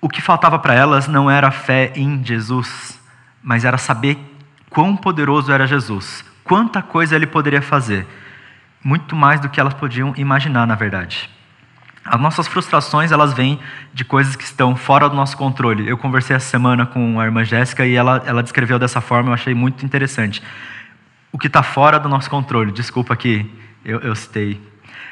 O 0.00 0.08
que 0.08 0.20
faltava 0.20 0.58
para 0.58 0.74
elas 0.74 1.08
não 1.08 1.30
era 1.30 1.50
fé 1.50 1.92
em 1.96 2.22
Jesus, 2.24 3.00
mas 3.42 3.64
era 3.64 3.78
saber 3.78 4.18
quão 4.68 4.96
poderoso 4.96 5.52
era 5.52 5.66
Jesus, 5.66 6.24
quanta 6.42 6.82
coisa 6.82 7.16
ele 7.16 7.26
poderia 7.26 7.62
fazer, 7.62 8.06
muito 8.82 9.16
mais 9.16 9.40
do 9.40 9.48
que 9.48 9.58
elas 9.58 9.72
podiam 9.72 10.12
imaginar, 10.16 10.66
na 10.66 10.74
verdade. 10.74 11.30
As 12.04 12.20
nossas 12.20 12.46
frustrações, 12.46 13.12
elas 13.12 13.32
vêm 13.32 13.58
de 13.94 14.04
coisas 14.04 14.36
que 14.36 14.44
estão 14.44 14.76
fora 14.76 15.08
do 15.08 15.16
nosso 15.16 15.38
controle. 15.38 15.88
Eu 15.88 15.96
conversei 15.96 16.36
essa 16.36 16.50
semana 16.50 16.84
com 16.84 17.18
a 17.18 17.24
irmã 17.24 17.42
Jéssica 17.44 17.86
e 17.86 17.94
ela, 17.94 18.22
ela 18.26 18.42
descreveu 18.42 18.78
dessa 18.78 19.00
forma, 19.00 19.30
eu 19.30 19.34
achei 19.34 19.54
muito 19.54 19.86
interessante. 19.86 20.42
O 21.32 21.38
que 21.38 21.46
está 21.46 21.62
fora 21.62 21.98
do 21.98 22.08
nosso 22.08 22.28
controle, 22.28 22.72
desculpa 22.72 23.16
que 23.16 23.50
eu, 23.82 24.00
eu 24.00 24.14
citei. 24.14 24.60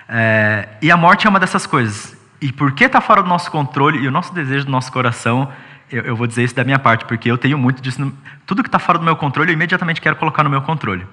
É, 0.07 0.69
e 0.83 0.91
a 0.91 0.97
morte 0.97 1.27
é 1.27 1.31
uma 1.31 1.41
dessas 1.41 1.67
coisas. 1.67 2.15
E 2.43 2.53
porque 2.53 2.87
está 2.87 3.01
fora 3.01 3.23
do 3.23 3.29
nosso 3.29 3.49
controle 3.53 4.01
e 4.01 4.09
o 4.09 4.11
nosso 4.11 4.35
desejo 4.35 4.65
do 4.65 4.71
nosso 4.73 4.91
coração, 4.91 5.49
eu, 5.89 6.03
eu, 6.03 6.17
vou 6.17 6.27
dizer 6.27 6.43
isso 6.43 6.57
da 6.57 6.65
minha 6.65 6.79
parte, 6.79 7.05
porque 7.05 7.31
eu 7.31 7.39
tenho 7.39 7.57
muito 7.57 7.81
disso. 7.81 8.01
No, 8.01 8.13
tudo 8.45 8.65
que 8.65 8.69
está 8.69 8.81
fora 8.81 8.99
do 8.99 9.05
meu 9.05 9.15
controle, 9.15 9.53
eu 9.53 9.55
imediatamente 9.55 10.01
quero 10.01 10.17
colocar 10.17 10.43
no 10.43 10.51
meu 10.51 10.61
controle. 10.61 11.07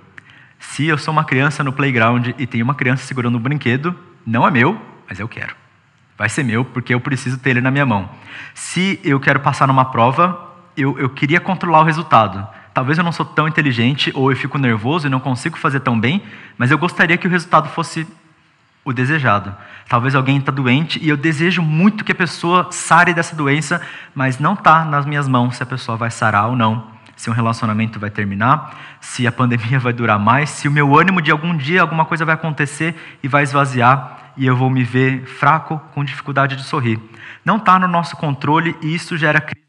Se 0.58 0.88
eu 0.88 0.98
sou 0.98 1.12
uma 1.12 1.24
criança 1.24 1.64
no 1.64 1.72
playground 1.72 2.30
e 2.36 2.48
tem 2.48 2.64
uma 2.64 2.74
criança 2.74 3.06
segurando 3.06 3.38
um 3.38 3.42
brinquedo, 3.42 3.96
não 4.26 4.46
é 4.46 4.50
meu, 4.50 4.82
mas 5.08 5.20
eu 5.20 5.28
quero. 5.28 5.56
Vai 6.18 6.30
ser 6.30 6.44
meu, 6.44 6.66
porque 6.66 6.96
eu 6.96 7.00
preciso 7.00 7.38
ter 7.38 7.52
ele 7.52 7.62
na 7.62 7.70
minha 7.70 7.86
mão. 7.86 8.10
Se 8.56 9.00
eu 9.04 9.20
quero 9.20 9.40
passar 9.40 9.68
numa 9.68 9.86
prova, 9.86 10.52
eu, 10.76 10.98
eu 10.98 11.12
queria 11.12 11.40
controlar 11.40 11.82
o 11.82 11.84
resultado. 11.84 12.46
Talvez 12.74 12.98
eu 12.98 13.04
não 13.04 13.12
sou 13.12 13.26
tão 13.26 13.48
inteligente 13.48 14.12
ou 14.16 14.32
eu 14.32 14.36
fico 14.36 14.58
nervoso 14.58 15.06
e 15.06 15.12
não 15.12 15.20
consigo 15.20 15.60
fazer 15.60 15.82
tão 15.82 16.00
bem, 16.00 16.24
mas 16.58 16.72
eu 16.72 16.78
gostaria 16.80 17.18
que 17.18 17.28
o 17.28 17.30
resultado 17.30 17.70
fosse 17.70 18.08
o 18.84 18.94
desejado. 18.94 19.56
Talvez 19.88 20.16
alguém 20.16 20.38
está 20.38 20.52
doente 20.52 21.00
e 21.04 21.10
eu 21.10 21.18
desejo 21.18 21.62
muito 21.62 22.04
que 22.04 22.12
a 22.12 22.16
pessoa 22.16 22.72
sare 22.72 23.14
dessa 23.14 23.36
doença, 23.36 23.82
mas 24.16 24.40
não 24.40 24.54
está 24.54 24.86
nas 24.86 25.06
minhas 25.06 25.28
mãos 25.28 25.58
se 25.58 25.64
a 25.64 25.66
pessoa 25.66 25.98
vai 25.98 26.12
sarar 26.12 26.48
ou 26.48 26.56
não, 26.56 26.88
se 27.16 27.30
um 27.30 27.34
relacionamento 27.34 28.00
vai 28.00 28.10
terminar, 28.10 28.98
se 29.02 29.28
a 29.28 29.32
pandemia 29.32 29.80
vai 29.80 29.94
durar 29.94 30.18
mais, 30.18 30.50
se 30.50 30.68
o 30.68 30.72
meu 30.72 30.98
ânimo 30.98 31.22
de 31.22 31.32
algum 31.32 31.56
dia 31.56 31.82
alguma 31.82 32.06
coisa 32.06 32.26
vai 32.26 32.36
acontecer 32.36 32.96
e 33.22 33.28
vai 33.28 33.44
esvaziar 33.44 34.34
e 34.38 34.46
eu 34.46 34.56
vou 34.56 34.70
me 34.70 34.84
ver 34.84 35.26
fraco, 35.26 35.80
com 35.94 36.04
dificuldade 36.04 36.56
de 36.56 36.64
sorrir. 36.64 36.98
Não 37.44 37.58
está 37.58 37.78
no 37.78 37.88
nosso 37.88 38.16
controle 38.16 38.76
e 38.82 38.96
isso 38.96 39.18
gera 39.18 39.42
crise 39.42 39.68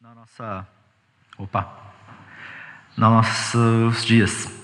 na 0.00 0.14
nossa, 0.14 0.66
opa, 1.36 1.68
nos 2.96 3.10
nossos 3.10 4.04
dias. 4.04 4.56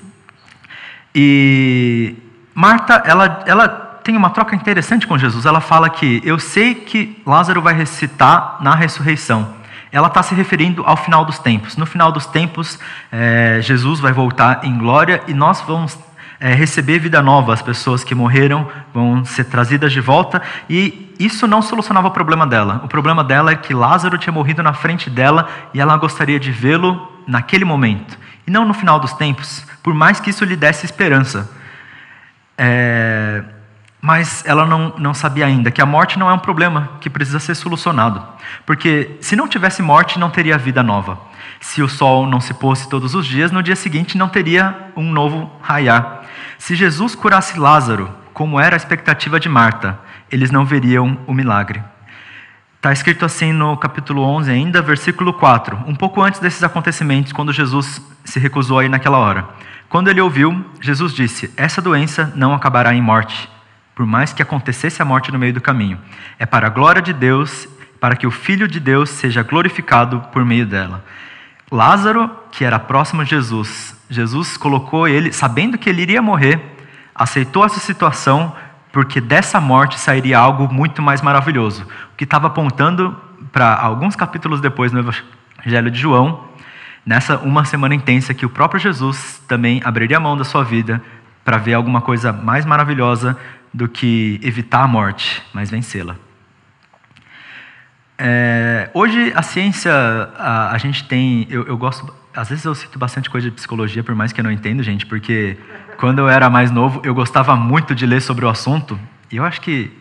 E 1.12 2.14
Marta, 2.58 3.02
ela, 3.04 3.44
ela 3.44 3.68
tem 4.02 4.16
uma 4.16 4.30
troca 4.30 4.56
interessante 4.56 5.06
com 5.06 5.18
Jesus. 5.18 5.44
Ela 5.44 5.60
fala 5.60 5.90
que 5.90 6.22
eu 6.25 6.38
sei 6.38 6.75
que 6.75 7.20
Lázaro 7.26 7.60
vai 7.60 7.75
ressuscitar 7.75 8.56
na 8.62 8.75
ressurreição. 8.75 9.46
Ela 9.92 10.08
está 10.08 10.22
se 10.22 10.34
referindo 10.34 10.82
ao 10.86 10.96
final 10.96 11.22
dos 11.22 11.38
tempos. 11.38 11.76
No 11.76 11.84
final 11.84 12.10
dos 12.10 12.25
tempos, 12.25 12.78
é, 13.12 13.58
Jesus 13.60 14.00
vai 14.00 14.10
voltar 14.10 14.64
em 14.64 14.78
glória 14.78 15.22
e 15.28 15.34
nós 15.34 15.60
vamos 15.60 15.98
é, 16.40 16.54
receber 16.54 16.98
vida 16.98 17.20
nova. 17.20 17.52
As 17.52 17.60
pessoas 17.60 18.02
que 18.02 18.14
morreram 18.14 18.66
vão 18.94 19.22
ser 19.22 19.44
trazidas 19.44 19.92
de 19.92 20.00
volta. 20.00 20.40
E 20.66 21.14
isso 21.20 21.46
não 21.46 21.60
solucionava 21.60 22.08
o 22.08 22.10
problema 22.10 22.46
dela. 22.46 22.80
O 22.82 22.88
problema 22.88 23.22
dela 23.22 23.50
é 23.50 23.56
que 23.56 23.75
Lázaro 23.75 24.16
tinha 24.16 24.32
morrido 24.32 24.62
na 24.62 24.72
frente 24.72 25.10
dela 25.10 25.46
e 25.75 25.80
ela 25.80 25.94
gostaria 25.98 26.40
de 26.40 26.50
vê-lo 26.50 27.06
naquele 27.26 27.66
momento. 27.66 28.18
E 28.46 28.50
não 28.50 28.64
no 28.64 28.72
final 28.72 28.98
dos 28.98 29.12
tempos, 29.12 29.62
por 29.82 29.92
mais 29.92 30.20
que 30.20 30.30
isso 30.30 30.42
lhe 30.42 30.56
desse 30.56 30.86
esperança. 30.86 31.54
É, 32.58 33.42
mas 34.00 34.44
ela 34.46 34.64
não, 34.64 34.94
não 34.98 35.12
sabia 35.12 35.46
ainda 35.46 35.70
que 35.70 35.82
a 35.82 35.86
morte 35.86 36.18
não 36.18 36.30
é 36.30 36.32
um 36.32 36.38
problema 36.38 36.92
que 37.00 37.10
precisa 37.10 37.40
ser 37.40 37.54
solucionado. 37.54 38.22
Porque 38.64 39.16
se 39.20 39.34
não 39.34 39.48
tivesse 39.48 39.82
morte, 39.82 40.18
não 40.18 40.30
teria 40.30 40.56
vida 40.56 40.82
nova. 40.82 41.18
Se 41.60 41.82
o 41.82 41.88
sol 41.88 42.26
não 42.26 42.40
se 42.40 42.54
pôsse 42.54 42.88
todos 42.88 43.14
os 43.14 43.26
dias, 43.26 43.50
no 43.50 43.62
dia 43.62 43.75
seguinte 43.75 44.16
não 44.16 44.28
teria 44.28 44.92
um 44.96 45.10
novo 45.10 45.50
raiar. 45.60 46.22
Se 46.58 46.75
Jesus 46.75 47.14
curasse 47.14 47.58
Lázaro, 47.58 48.08
como 48.32 48.60
era 48.60 48.76
a 48.76 48.78
expectativa 48.78 49.40
de 49.40 49.48
Marta, 49.48 49.98
eles 50.30 50.50
não 50.50 50.64
veriam 50.64 51.18
o 51.26 51.34
milagre. 51.34 51.82
Está 52.76 52.92
escrito 52.92 53.25
assim 53.25 53.52
no 53.52 53.76
capítulo 53.76 54.22
11 54.22 54.50
ainda, 54.50 54.80
versículo 54.80 55.32
4, 55.32 55.82
um 55.86 55.94
pouco 55.94 56.22
antes 56.22 56.38
desses 56.38 56.62
acontecimentos, 56.62 57.32
quando 57.32 57.52
Jesus 57.52 58.00
se 58.25 58.38
recusou 58.38 58.78
aí 58.78 58.88
naquela 58.88 59.18
hora. 59.18 59.48
Quando 59.88 60.09
ele 60.09 60.21
ouviu, 60.21 60.64
Jesus 60.81 61.12
disse: 61.14 61.52
Essa 61.57 61.81
doença 61.81 62.33
não 62.35 62.55
acabará 62.55 62.95
em 62.95 63.00
morte, 63.00 63.49
por 63.95 64.05
mais 64.05 64.33
que 64.33 64.43
acontecesse 64.43 65.00
a 65.00 65.05
morte 65.05 65.33
no 65.33 65.38
meio 65.38 65.55
do 65.55 65.61
caminho. 65.61 65.99
É 66.38 66.47
para 66.47 66.66
a 66.66 66.71
glória 66.71 67.00
de 67.00 67.12
Deus, 67.12 67.69
para 68.00 68.16
que 68.16 68.26
o 68.26 68.31
Filho 68.31 68.69
de 68.69 68.81
Deus 68.81 69.11
seja 69.11 69.43
glorificado 69.43 70.21
por 70.33 70.45
meio 70.45 70.66
dela. 70.66 71.05
Lázaro, 71.71 72.31
que 72.52 72.64
era 72.64 72.78
próximo 72.78 73.25
de 73.25 73.31
Jesus, 73.31 73.97
Jesus 74.09 74.57
colocou 74.57 75.09
ele, 75.09 75.33
sabendo 75.33 75.76
que 75.76 75.90
ele 75.90 76.02
iria 76.02 76.23
morrer, 76.23 76.61
aceitou 77.14 77.64
essa 77.64 77.81
situação 77.81 78.55
porque 78.93 79.21
dessa 79.21 79.61
morte 79.61 79.99
sairia 79.99 80.38
algo 80.38 80.73
muito 80.73 81.02
mais 81.02 81.21
maravilhoso. 81.21 81.83
O 82.12 82.16
que 82.16 82.25
estava 82.25 82.47
apontando 82.47 83.14
para 83.52 83.75
alguns 83.75 84.16
capítulos 84.16 84.61
depois 84.61 84.93
no 84.93 85.00
Evangelho 85.00 85.90
de 85.90 85.99
João, 85.99 86.45
nessa 87.06 87.38
uma 87.38 87.64
semana 87.64 87.94
intensa 87.94 88.34
que 88.34 88.44
o 88.44 88.50
próprio 88.50 88.80
Jesus 88.80 89.40
também 89.46 89.80
abriria 89.84 90.16
a 90.16 90.20
mão 90.20 90.36
da 90.36 90.42
sua 90.42 90.64
vida 90.64 91.00
para 91.44 91.56
ver 91.56 91.75
alguma 91.75 92.00
coisa 92.00 92.32
mais 92.32 92.66
maravilhosa 92.66 93.38
do 93.72 93.86
que 93.86 94.40
evitar 94.42 94.82
a 94.82 94.88
morte, 94.88 95.40
mas 95.54 95.70
vencê-la. 95.70 96.16
É, 98.18 98.90
hoje 98.94 99.32
a 99.36 99.42
ciência, 99.42 99.92
a, 99.92 100.72
a 100.72 100.78
gente 100.78 101.04
tem, 101.04 101.46
eu, 101.48 101.64
eu, 101.66 101.76
gosto, 101.76 102.12
às 102.34 102.48
vezes 102.48 102.64
eu 102.64 102.75
cito 102.75 102.98
bastante 102.98 103.30
coisa 103.30 103.48
de 103.48 103.54
psicologia, 103.54 104.02
por 104.02 104.14
mais 104.14 104.32
que 104.32 104.40
eu 104.40 104.44
não 104.44 104.50
entendo, 104.50 104.82
gente, 104.82 105.06
porque 105.06 105.56
quando 105.98 106.18
eu 106.18 106.28
era 106.28 106.50
mais 106.50 106.70
novo 106.70 107.00
eu 107.04 107.14
gostava 107.14 107.54
muito 107.54 107.94
de 107.94 108.06
ler 108.06 108.22
sobre 108.22 108.44
o 108.44 108.48
assunto, 108.48 108.98
e 109.30 109.36
eu 109.36 109.44
acho 109.44 109.60
que 109.60 109.92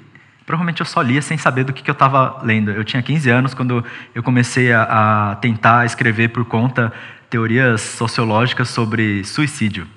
provavelmente 0.46 0.82
eu 0.82 0.86
só 0.86 1.02
lia 1.02 1.22
sem 1.22 1.38
saber 1.38 1.64
do 1.64 1.74
que, 1.74 1.82
que 1.82 1.90
eu 1.90 1.94
estava 1.94 2.40
lendo. 2.44 2.72
Eu 2.72 2.84
tinha 2.84 3.02
15 3.02 3.30
anos 3.30 3.54
quando 3.54 3.84
eu 4.14 4.22
comecei 4.22 4.72
a, 4.72 5.32
a 5.32 5.36
tentar 5.36 5.86
escrever 5.86 6.30
por 6.30 6.46
conta 6.46 6.94
teorias 7.30 7.82
sociológicas 7.82 8.70
sobre 8.70 9.24
suicídio. 9.24 9.88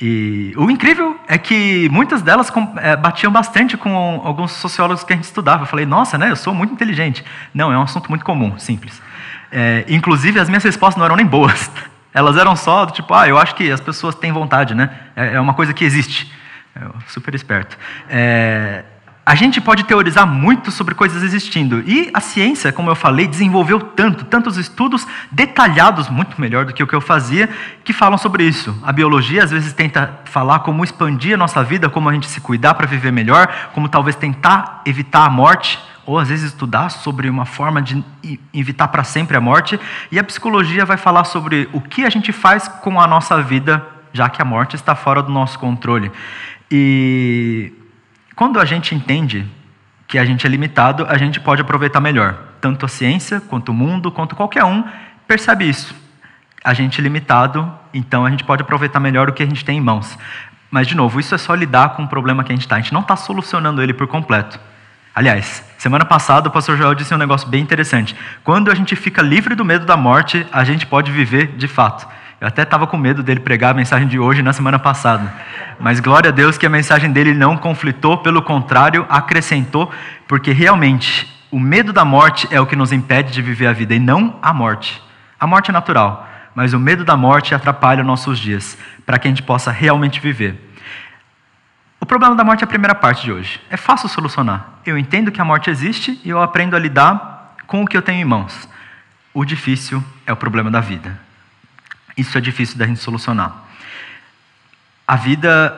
E 0.00 0.54
o 0.56 0.70
incrível 0.70 1.18
é 1.28 1.36
que 1.36 1.88
muitas 1.90 2.22
delas 2.22 2.50
é, 2.78 2.96
batiam 2.96 3.30
bastante 3.30 3.76
com 3.76 4.22
alguns 4.24 4.52
sociólogos 4.52 5.04
que 5.04 5.12
a 5.12 5.16
gente 5.16 5.24
estudava. 5.24 5.64
Eu 5.64 5.66
falei, 5.66 5.84
nossa, 5.84 6.16
né, 6.16 6.30
eu 6.30 6.36
sou 6.36 6.54
muito 6.54 6.72
inteligente. 6.72 7.22
Não, 7.52 7.70
é 7.70 7.76
um 7.76 7.82
assunto 7.82 8.08
muito 8.08 8.24
comum, 8.24 8.58
simples. 8.58 9.00
É, 9.52 9.84
inclusive, 9.88 10.40
as 10.40 10.48
minhas 10.48 10.64
respostas 10.64 10.98
não 10.98 11.04
eram 11.04 11.16
nem 11.16 11.26
boas. 11.26 11.70
Elas 12.14 12.36
eram 12.36 12.56
só 12.56 12.86
do 12.86 12.92
tipo, 12.92 13.12
ah, 13.12 13.28
eu 13.28 13.38
acho 13.38 13.54
que 13.54 13.70
as 13.70 13.80
pessoas 13.80 14.14
têm 14.14 14.32
vontade, 14.32 14.74
né? 14.74 14.90
É, 15.14 15.34
é 15.34 15.40
uma 15.40 15.54
coisa 15.54 15.74
que 15.74 15.84
existe. 15.84 16.32
É, 16.74 16.80
super 17.06 17.34
esperto. 17.34 17.76
É, 18.08 18.84
a 19.30 19.36
gente 19.36 19.60
pode 19.60 19.84
teorizar 19.84 20.26
muito 20.26 20.72
sobre 20.72 20.92
coisas 20.92 21.22
existindo. 21.22 21.84
E 21.86 22.10
a 22.12 22.18
ciência, 22.18 22.72
como 22.72 22.90
eu 22.90 22.96
falei, 22.96 23.28
desenvolveu 23.28 23.78
tanto, 23.78 24.24
tantos 24.24 24.56
estudos 24.56 25.06
detalhados, 25.30 26.08
muito 26.08 26.40
melhor 26.40 26.64
do 26.64 26.74
que 26.74 26.82
o 26.82 26.86
que 26.86 26.96
eu 26.96 27.00
fazia, 27.00 27.48
que 27.84 27.92
falam 27.92 28.18
sobre 28.18 28.42
isso. 28.42 28.76
A 28.82 28.90
biologia 28.90 29.44
às 29.44 29.52
vezes 29.52 29.72
tenta 29.72 30.18
falar 30.24 30.58
como 30.58 30.82
expandir 30.82 31.34
a 31.34 31.36
nossa 31.36 31.62
vida, 31.62 31.88
como 31.88 32.08
a 32.08 32.12
gente 32.12 32.26
se 32.26 32.40
cuidar 32.40 32.74
para 32.74 32.88
viver 32.88 33.12
melhor, 33.12 33.46
como 33.72 33.88
talvez 33.88 34.16
tentar 34.16 34.82
evitar 34.84 35.26
a 35.26 35.30
morte, 35.30 35.78
ou 36.04 36.18
às 36.18 36.28
vezes 36.28 36.46
estudar 36.46 36.88
sobre 36.88 37.30
uma 37.30 37.44
forma 37.44 37.80
de 37.80 38.04
evitar 38.52 38.88
para 38.88 39.04
sempre 39.04 39.36
a 39.36 39.40
morte. 39.40 39.78
E 40.10 40.18
a 40.18 40.24
psicologia 40.24 40.84
vai 40.84 40.96
falar 40.96 41.22
sobre 41.22 41.68
o 41.72 41.80
que 41.80 42.04
a 42.04 42.10
gente 42.10 42.32
faz 42.32 42.66
com 42.66 43.00
a 43.00 43.06
nossa 43.06 43.40
vida, 43.40 43.86
já 44.12 44.28
que 44.28 44.42
a 44.42 44.44
morte 44.44 44.74
está 44.74 44.96
fora 44.96 45.22
do 45.22 45.30
nosso 45.30 45.56
controle. 45.56 46.10
E 46.68 47.72
quando 48.40 48.58
a 48.58 48.64
gente 48.64 48.94
entende 48.94 49.46
que 50.08 50.18
a 50.18 50.24
gente 50.24 50.46
é 50.46 50.48
limitado, 50.48 51.04
a 51.06 51.18
gente 51.18 51.38
pode 51.38 51.60
aproveitar 51.60 52.00
melhor. 52.00 52.38
Tanto 52.58 52.86
a 52.86 52.88
ciência, 52.88 53.38
quanto 53.38 53.68
o 53.68 53.74
mundo, 53.74 54.10
quanto 54.10 54.34
qualquer 54.34 54.64
um 54.64 54.82
percebe 55.28 55.68
isso. 55.68 55.94
A 56.64 56.72
gente 56.72 56.98
é 56.98 57.02
limitado, 57.02 57.70
então 57.92 58.24
a 58.24 58.30
gente 58.30 58.42
pode 58.42 58.62
aproveitar 58.62 58.98
melhor 58.98 59.28
o 59.28 59.34
que 59.34 59.42
a 59.42 59.46
gente 59.46 59.62
tem 59.62 59.76
em 59.76 59.80
mãos. 59.82 60.18
Mas, 60.70 60.86
de 60.86 60.96
novo, 60.96 61.20
isso 61.20 61.34
é 61.34 61.38
só 61.38 61.54
lidar 61.54 61.90
com 61.90 62.04
o 62.04 62.08
problema 62.08 62.42
que 62.42 62.50
a 62.50 62.54
gente 62.54 62.62
está. 62.62 62.76
A 62.76 62.80
gente 62.80 62.94
não 62.94 63.02
está 63.02 63.14
solucionando 63.14 63.82
ele 63.82 63.92
por 63.92 64.06
completo. 64.06 64.58
Aliás, 65.14 65.62
semana 65.76 66.06
passada 66.06 66.48
o 66.48 66.50
pastor 66.50 66.78
Joel 66.78 66.94
disse 66.94 67.12
um 67.12 67.18
negócio 67.18 67.46
bem 67.46 67.62
interessante. 67.62 68.16
Quando 68.42 68.70
a 68.70 68.74
gente 68.74 68.96
fica 68.96 69.20
livre 69.20 69.54
do 69.54 69.66
medo 69.66 69.84
da 69.84 69.98
morte, 69.98 70.46
a 70.50 70.64
gente 70.64 70.86
pode 70.86 71.12
viver 71.12 71.48
de 71.58 71.68
fato. 71.68 72.08
Eu 72.40 72.48
até 72.48 72.62
estava 72.62 72.86
com 72.86 72.96
medo 72.96 73.22
dele 73.22 73.40
pregar 73.40 73.72
a 73.72 73.74
mensagem 73.74 74.08
de 74.08 74.18
hoje 74.18 74.42
na 74.42 74.54
semana 74.54 74.78
passada. 74.78 75.30
Mas 75.78 76.00
glória 76.00 76.30
a 76.30 76.32
Deus 76.32 76.56
que 76.56 76.64
a 76.64 76.70
mensagem 76.70 77.12
dele 77.12 77.34
não 77.34 77.54
conflitou, 77.54 78.16
pelo 78.16 78.40
contrário, 78.40 79.04
acrescentou, 79.10 79.92
porque 80.26 80.50
realmente 80.50 81.30
o 81.50 81.60
medo 81.60 81.92
da 81.92 82.02
morte 82.02 82.48
é 82.50 82.58
o 82.58 82.66
que 82.66 82.74
nos 82.74 82.92
impede 82.92 83.30
de 83.30 83.42
viver 83.42 83.66
a 83.66 83.74
vida 83.74 83.94
e 83.94 83.98
não 83.98 84.38
a 84.40 84.54
morte. 84.54 85.02
A 85.38 85.46
morte 85.46 85.68
é 85.68 85.72
natural, 85.72 86.26
mas 86.54 86.72
o 86.72 86.78
medo 86.78 87.04
da 87.04 87.14
morte 87.14 87.54
atrapalha 87.54 88.00
os 88.00 88.06
nossos 88.06 88.38
dias, 88.38 88.78
para 89.04 89.18
que 89.18 89.28
a 89.28 89.30
gente 89.30 89.42
possa 89.42 89.70
realmente 89.70 90.18
viver. 90.18 90.74
O 92.00 92.06
problema 92.06 92.34
da 92.34 92.42
morte 92.42 92.62
é 92.62 92.64
a 92.64 92.68
primeira 92.68 92.94
parte 92.94 93.22
de 93.22 93.32
hoje. 93.32 93.60
É 93.68 93.76
fácil 93.76 94.08
solucionar. 94.08 94.80
Eu 94.86 94.96
entendo 94.96 95.30
que 95.30 95.42
a 95.42 95.44
morte 95.44 95.68
existe 95.68 96.18
e 96.24 96.30
eu 96.30 96.40
aprendo 96.40 96.74
a 96.74 96.78
lidar 96.78 97.54
com 97.66 97.82
o 97.82 97.86
que 97.86 97.96
eu 97.96 98.02
tenho 98.02 98.22
em 98.22 98.24
mãos. 98.24 98.66
O 99.34 99.44
difícil 99.44 100.02
é 100.26 100.32
o 100.32 100.36
problema 100.36 100.70
da 100.70 100.80
vida. 100.80 101.28
Isso 102.20 102.36
é 102.36 102.40
difícil 102.40 102.76
da 102.76 102.86
gente 102.86 103.00
solucionar. 103.00 103.50
A 105.08 105.16
vida, 105.16 105.74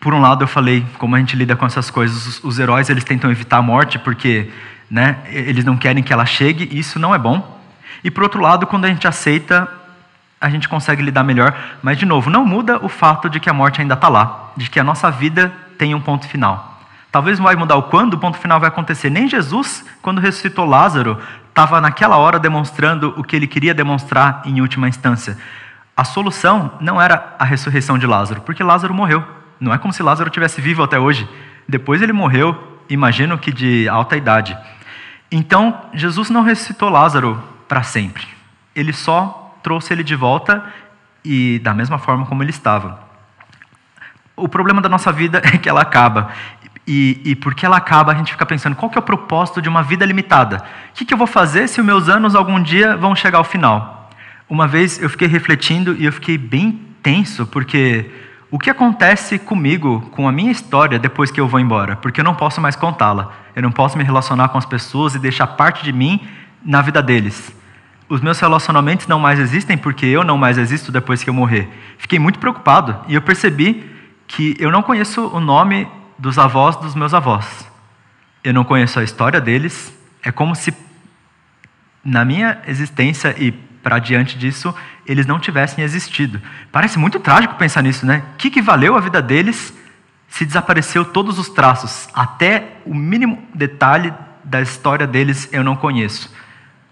por 0.00 0.12
um 0.12 0.20
lado, 0.20 0.42
eu 0.42 0.48
falei 0.48 0.84
como 0.98 1.14
a 1.14 1.18
gente 1.20 1.36
lida 1.36 1.54
com 1.54 1.64
essas 1.64 1.90
coisas. 1.90 2.26
Os, 2.26 2.44
os 2.44 2.58
heróis 2.58 2.90
eles 2.90 3.04
tentam 3.04 3.30
evitar 3.30 3.58
a 3.58 3.62
morte 3.62 4.00
porque, 4.00 4.50
né, 4.90 5.18
eles 5.28 5.64
não 5.64 5.76
querem 5.76 6.02
que 6.02 6.12
ela 6.12 6.26
chegue. 6.26 6.68
E 6.72 6.80
isso 6.80 6.98
não 6.98 7.14
é 7.14 7.18
bom. 7.18 7.60
E 8.02 8.10
por 8.10 8.24
outro 8.24 8.40
lado, 8.40 8.66
quando 8.66 8.84
a 8.86 8.88
gente 8.88 9.06
aceita, 9.06 9.68
a 10.40 10.50
gente 10.50 10.68
consegue 10.68 11.02
lidar 11.02 11.22
melhor. 11.22 11.56
Mas 11.80 11.96
de 11.96 12.04
novo, 12.04 12.28
não 12.28 12.44
muda 12.44 12.84
o 12.84 12.88
fato 12.88 13.30
de 13.30 13.38
que 13.38 13.48
a 13.48 13.54
morte 13.54 13.80
ainda 13.80 13.94
está 13.94 14.08
lá, 14.08 14.50
de 14.56 14.68
que 14.68 14.80
a 14.80 14.84
nossa 14.84 15.08
vida 15.08 15.52
tem 15.78 15.94
um 15.94 16.00
ponto 16.00 16.26
final. 16.26 16.80
Talvez 17.12 17.38
não 17.38 17.46
vai 17.46 17.54
mudar 17.54 17.76
o 17.76 17.84
quando, 17.84 18.14
o 18.14 18.18
ponto 18.18 18.38
final 18.38 18.58
vai 18.58 18.68
acontecer. 18.68 19.08
Nem 19.08 19.28
Jesus, 19.28 19.84
quando 20.02 20.20
ressuscitou 20.20 20.64
Lázaro, 20.64 21.18
estava 21.60 21.78
naquela 21.78 22.16
hora 22.16 22.38
demonstrando 22.38 23.12
o 23.18 23.22
que 23.22 23.36
ele 23.36 23.46
queria 23.46 23.74
demonstrar 23.74 24.40
em 24.46 24.62
última 24.62 24.88
instância. 24.88 25.36
A 25.94 26.04
solução 26.04 26.72
não 26.80 26.98
era 26.98 27.36
a 27.38 27.44
ressurreição 27.44 27.98
de 27.98 28.06
Lázaro, 28.06 28.40
porque 28.40 28.64
Lázaro 28.64 28.94
morreu. 28.94 29.22
Não 29.60 29.70
é 29.70 29.76
como 29.76 29.92
se 29.92 30.02
Lázaro 30.02 30.30
tivesse 30.30 30.58
vivo 30.58 30.82
até 30.82 30.98
hoje. 30.98 31.28
Depois 31.68 32.00
ele 32.00 32.14
morreu, 32.14 32.80
imagino 32.88 33.36
que 33.36 33.52
de 33.52 33.86
alta 33.90 34.16
idade. 34.16 34.56
Então, 35.30 35.82
Jesus 35.92 36.30
não 36.30 36.42
ressuscitou 36.42 36.88
Lázaro 36.88 37.38
para 37.68 37.82
sempre. 37.82 38.26
Ele 38.74 38.94
só 38.94 39.54
trouxe 39.62 39.92
ele 39.92 40.02
de 40.02 40.16
volta 40.16 40.64
e 41.22 41.58
da 41.58 41.74
mesma 41.74 41.98
forma 41.98 42.24
como 42.24 42.42
ele 42.42 42.48
estava. 42.48 42.98
O 44.34 44.48
problema 44.48 44.80
da 44.80 44.88
nossa 44.88 45.12
vida 45.12 45.42
é 45.44 45.58
que 45.58 45.68
ela 45.68 45.82
acaba. 45.82 46.30
E, 46.92 47.20
e 47.24 47.36
porque 47.36 47.64
ela 47.64 47.76
acaba, 47.76 48.10
a 48.10 48.16
gente 48.16 48.32
fica 48.32 48.44
pensando, 48.44 48.74
qual 48.74 48.90
que 48.90 48.98
é 48.98 49.00
o 49.00 49.02
propósito 49.02 49.62
de 49.62 49.68
uma 49.68 49.80
vida 49.80 50.04
limitada? 50.04 50.56
O 50.90 50.94
que, 50.94 51.04
que 51.04 51.14
eu 51.14 51.18
vou 51.18 51.26
fazer 51.28 51.68
se 51.68 51.78
os 51.78 51.86
meus 51.86 52.08
anos 52.08 52.34
algum 52.34 52.60
dia 52.60 52.96
vão 52.96 53.14
chegar 53.14 53.38
ao 53.38 53.44
final? 53.44 54.10
Uma 54.48 54.66
vez 54.66 55.00
eu 55.00 55.08
fiquei 55.08 55.28
refletindo 55.28 55.94
e 55.96 56.04
eu 56.04 56.12
fiquei 56.12 56.36
bem 56.36 56.80
tenso, 57.00 57.46
porque 57.46 58.10
o 58.50 58.58
que 58.58 58.68
acontece 58.68 59.38
comigo, 59.38 60.00
com 60.10 60.26
a 60.26 60.32
minha 60.32 60.50
história, 60.50 60.98
depois 60.98 61.30
que 61.30 61.40
eu 61.40 61.46
vou 61.46 61.60
embora? 61.60 61.94
Porque 61.94 62.20
eu 62.20 62.24
não 62.24 62.34
posso 62.34 62.60
mais 62.60 62.74
contá-la. 62.74 63.30
Eu 63.54 63.62
não 63.62 63.70
posso 63.70 63.96
me 63.96 64.02
relacionar 64.02 64.48
com 64.48 64.58
as 64.58 64.66
pessoas 64.66 65.14
e 65.14 65.20
deixar 65.20 65.46
parte 65.46 65.84
de 65.84 65.92
mim 65.92 66.26
na 66.60 66.82
vida 66.82 67.00
deles. 67.00 67.54
Os 68.08 68.20
meus 68.20 68.40
relacionamentos 68.40 69.06
não 69.06 69.20
mais 69.20 69.38
existem 69.38 69.78
porque 69.78 70.06
eu 70.06 70.24
não 70.24 70.36
mais 70.36 70.58
existo 70.58 70.90
depois 70.90 71.22
que 71.22 71.30
eu 71.30 71.34
morrer. 71.34 71.68
Fiquei 71.98 72.18
muito 72.18 72.40
preocupado 72.40 72.96
e 73.06 73.14
eu 73.14 73.22
percebi 73.22 73.88
que 74.26 74.56
eu 74.58 74.72
não 74.72 74.82
conheço 74.82 75.28
o 75.28 75.38
nome 75.38 75.86
dos 76.20 76.38
avós 76.38 76.76
dos 76.76 76.94
meus 76.94 77.14
avós. 77.14 77.66
Eu 78.44 78.52
não 78.52 78.62
conheço 78.62 79.00
a 79.00 79.02
história 79.02 79.40
deles. 79.40 79.92
É 80.22 80.30
como 80.30 80.54
se, 80.54 80.72
na 82.04 82.24
minha 82.24 82.60
existência 82.66 83.34
e 83.38 83.50
para 83.82 83.98
diante 83.98 84.36
disso, 84.36 84.74
eles 85.06 85.24
não 85.26 85.40
tivessem 85.40 85.82
existido. 85.82 86.40
Parece 86.70 86.98
muito 86.98 87.18
trágico 87.18 87.54
pensar 87.54 87.82
nisso, 87.82 88.04
né? 88.04 88.22
O 88.34 88.36
que, 88.36 88.50
que 88.50 88.60
valeu 88.60 88.94
a 88.94 89.00
vida 89.00 89.22
deles 89.22 89.74
se 90.28 90.44
desapareceu 90.44 91.06
todos 91.06 91.38
os 91.38 91.48
traços? 91.48 92.06
Até 92.12 92.76
o 92.84 92.94
mínimo 92.94 93.42
detalhe 93.54 94.12
da 94.44 94.60
história 94.60 95.06
deles 95.06 95.48
eu 95.52 95.64
não 95.64 95.74
conheço. 95.74 96.32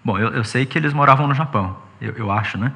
Bom, 0.03 0.17
eu, 0.17 0.29
eu 0.29 0.43
sei 0.43 0.65
que 0.65 0.75
eles 0.75 0.91
moravam 0.91 1.27
no 1.27 1.35
Japão, 1.35 1.77
eu, 2.01 2.13
eu 2.13 2.31
acho, 2.31 2.57
né? 2.57 2.71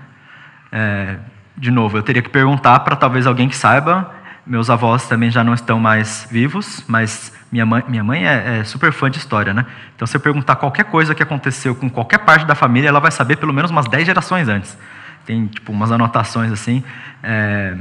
É, 0.72 1.18
de 1.58 1.72
novo, 1.72 1.98
eu 1.98 2.04
teria 2.04 2.22
que 2.22 2.30
perguntar 2.30 2.80
para 2.82 2.96
talvez 2.96 3.26
alguém 3.26 3.50
que 3.50 3.56
saiba 3.56 4.14
meus 4.46 4.70
avós 4.70 5.08
também 5.08 5.32
já 5.32 5.44
não 5.44 5.54
estão 5.54 5.80
mais 5.80 6.28
vivos, 6.30 6.84
mas 6.88 7.34
minha 7.52 7.66
mãe, 7.66 7.84
minha 7.88 8.04
mãe 8.04 8.28
é, 8.28 8.60
é, 8.60 8.64
super 8.64 8.92
fã 8.92 9.10
de 9.10 9.18
história, 9.18 9.54
né? 9.54 9.66
Então, 9.96 10.06
se 10.06 10.18
eu 10.18 10.22
perguntar 10.22 10.56
qualquer 10.58 10.86
coisa 10.86 11.16
que 11.16 11.24
aconteceu 11.24 11.74
com 11.74 11.90
qualquer 11.90 12.20
parte 12.20 12.46
da 12.46 12.56
família, 12.56 12.90
ela 12.90 13.00
vai 13.00 13.12
saber 13.12 13.38
pelo 13.38 13.54
menos 13.54 13.72
umas 13.72 13.86
10 13.88 14.06
gerações 14.06 14.50
antes. 14.50 14.78
Tem, 15.26 15.48
tipo, 15.48 15.72
umas 15.72 15.92
anotações 15.92 16.52
assim. 16.52 16.84
É... 17.22 17.76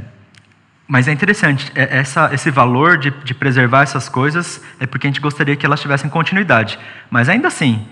Mas 0.87 1.07
é 1.07 1.11
interessante, 1.11 1.71
é, 1.75 1.97
essa, 1.97 2.29
esse 2.33 2.51
valor 2.51 2.97
de, 2.97 3.09
de 3.09 3.33
preservar 3.33 3.83
essas 3.83 4.07
coisas 4.07 4.61
é 4.79 4.85
porque 4.85 5.07
a 5.07 5.09
gente 5.09 5.19
gostaria 5.19 5.55
que 5.55 5.65
elas 5.65 5.81
tivessem 5.81 6.09
continuidade. 6.09 6.77
Mas 7.09 7.27
ainda 7.29 7.47
assim, 7.47 7.85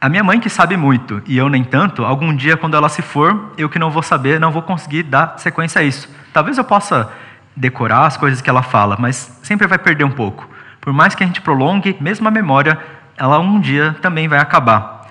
a 0.00 0.08
minha 0.08 0.22
mãe 0.22 0.38
que 0.38 0.48
sabe 0.48 0.76
muito 0.76 1.22
e 1.26 1.36
eu 1.36 1.48
nem 1.48 1.64
tanto, 1.64 2.04
algum 2.04 2.34
dia 2.34 2.56
quando 2.56 2.76
ela 2.76 2.88
se 2.88 3.02
for, 3.02 3.52
eu 3.58 3.68
que 3.68 3.78
não 3.78 3.90
vou 3.90 4.02
saber, 4.02 4.38
não 4.38 4.52
vou 4.52 4.62
conseguir 4.62 5.02
dar 5.02 5.38
sequência 5.38 5.80
a 5.80 5.84
isso. 5.84 6.08
Talvez 6.32 6.58
eu 6.58 6.64
possa 6.64 7.10
decorar 7.56 8.06
as 8.06 8.16
coisas 8.16 8.40
que 8.40 8.50
ela 8.50 8.62
fala, 8.62 8.96
mas 8.98 9.38
sempre 9.42 9.66
vai 9.66 9.78
perder 9.78 10.04
um 10.04 10.10
pouco. 10.10 10.48
Por 10.80 10.92
mais 10.92 11.14
que 11.14 11.22
a 11.22 11.26
gente 11.26 11.40
prolongue, 11.40 11.96
mesmo 12.00 12.26
a 12.28 12.30
memória, 12.30 12.78
ela 13.16 13.38
um 13.38 13.60
dia 13.60 13.96
também 14.02 14.28
vai 14.28 14.38
acabar. 14.38 15.08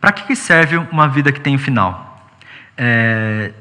Para 0.00 0.12
que 0.12 0.36
serve 0.36 0.76
uma 0.76 1.08
vida 1.08 1.32
que 1.32 1.40
tem 1.40 1.56
um 1.56 1.58
final? 1.58 2.28
É, 2.76 3.52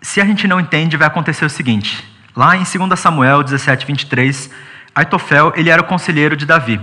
se 0.00 0.20
a 0.20 0.24
gente 0.24 0.46
não 0.46 0.60
entende, 0.60 0.96
vai 0.96 1.06
acontecer 1.06 1.44
o 1.44 1.50
seguinte. 1.50 2.04
Lá 2.36 2.56
em 2.56 2.62
2 2.62 2.98
Samuel 2.98 3.42
17, 3.42 3.86
23, 3.86 4.50
Aitofel, 4.94 5.52
ele 5.56 5.70
era 5.70 5.80
o 5.80 5.84
conselheiro 5.84 6.36
de 6.36 6.46
Davi. 6.46 6.80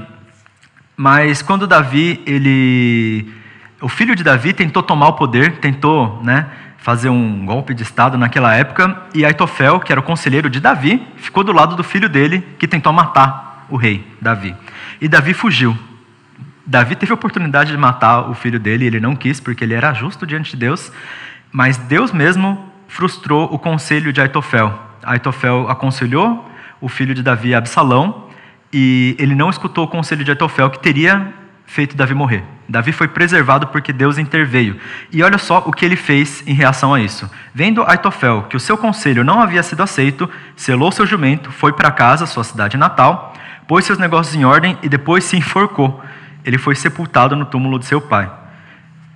Mas 0.97 1.41
quando 1.41 1.67
Davi, 1.67 2.21
ele 2.25 3.33
o 3.81 3.87
filho 3.87 4.15
de 4.15 4.23
Davi 4.23 4.51
tentou 4.51 4.83
tomar 4.83 5.07
o 5.07 5.13
poder, 5.13 5.57
tentou, 5.57 6.21
né, 6.21 6.47
fazer 6.81 7.09
um 7.09 7.45
golpe 7.45 7.73
de 7.73 7.83
estado 7.83 8.17
naquela 8.17 8.55
época, 8.55 9.03
e 9.13 9.25
Aitofel, 9.25 9.79
que 9.79 9.91
era 9.91 9.99
o 9.99 10.03
conselheiro 10.03 10.49
de 10.49 10.59
Davi, 10.59 11.05
ficou 11.17 11.43
do 11.43 11.51
lado 11.51 11.75
do 11.75 11.83
filho 11.83 12.07
dele, 12.07 12.45
que 12.57 12.67
tentou 12.67 12.93
matar 12.93 13.65
o 13.69 13.75
rei 13.75 14.05
Davi. 14.21 14.55
E 14.99 15.07
Davi 15.07 15.33
fugiu. 15.33 15.77
Davi 16.65 16.95
teve 16.95 17.11
a 17.11 17.15
oportunidade 17.15 17.71
de 17.71 17.77
matar 17.77 18.29
o 18.29 18.33
filho 18.33 18.59
dele, 18.59 18.85
ele 18.85 18.99
não 18.99 19.15
quis, 19.15 19.39
porque 19.39 19.63
ele 19.63 19.73
era 19.73 19.93
justo 19.93 20.25
diante 20.25 20.51
de 20.51 20.57
Deus, 20.57 20.91
mas 21.51 21.77
Deus 21.77 22.11
mesmo 22.11 22.71
frustrou 22.87 23.53
o 23.53 23.59
conselho 23.59 24.13
de 24.13 24.21
Aitofel. 24.21 24.77
Aitofel 25.03 25.69
aconselhou 25.69 26.49
o 26.79 26.87
filho 26.87 27.13
de 27.13 27.21
Davi, 27.21 27.53
Absalão, 27.53 28.29
e 28.71 29.15
ele 29.19 29.35
não 29.35 29.49
escutou 29.49 29.85
o 29.85 29.87
conselho 29.87 30.23
de 30.23 30.31
Aitofel, 30.31 30.69
que 30.69 30.79
teria 30.79 31.33
feito 31.69 31.95
Davi 31.95 32.15
morrer. 32.15 32.43
Davi 32.67 32.91
foi 32.91 33.07
preservado 33.07 33.67
porque 33.67 33.93
Deus 33.93 34.17
interveio. 34.17 34.79
E 35.11 35.21
olha 35.21 35.37
só 35.37 35.59
o 35.59 35.71
que 35.71 35.85
ele 35.85 35.95
fez 35.95 36.43
em 36.47 36.53
reação 36.53 36.95
a 36.95 36.99
isso. 36.99 37.29
Vendo 37.53 37.83
Aitofel 37.83 38.43
que 38.49 38.57
o 38.57 38.59
seu 38.59 38.75
conselho 38.75 39.23
não 39.23 39.39
havia 39.39 39.61
sido 39.61 39.83
aceito, 39.83 40.27
selou 40.55 40.91
seu 40.91 41.05
jumento, 41.05 41.51
foi 41.51 41.71
para 41.71 41.91
casa, 41.91 42.25
sua 42.25 42.43
cidade 42.43 42.75
natal, 42.75 43.35
pôs 43.67 43.85
seus 43.85 43.99
negócios 43.99 44.35
em 44.35 44.43
ordem 44.43 44.79
e 44.81 44.89
depois 44.89 45.23
se 45.23 45.37
enforcou. 45.37 46.03
Ele 46.43 46.57
foi 46.57 46.73
sepultado 46.73 47.35
no 47.35 47.45
túmulo 47.45 47.77
de 47.77 47.85
seu 47.85 48.01
pai. 48.01 48.31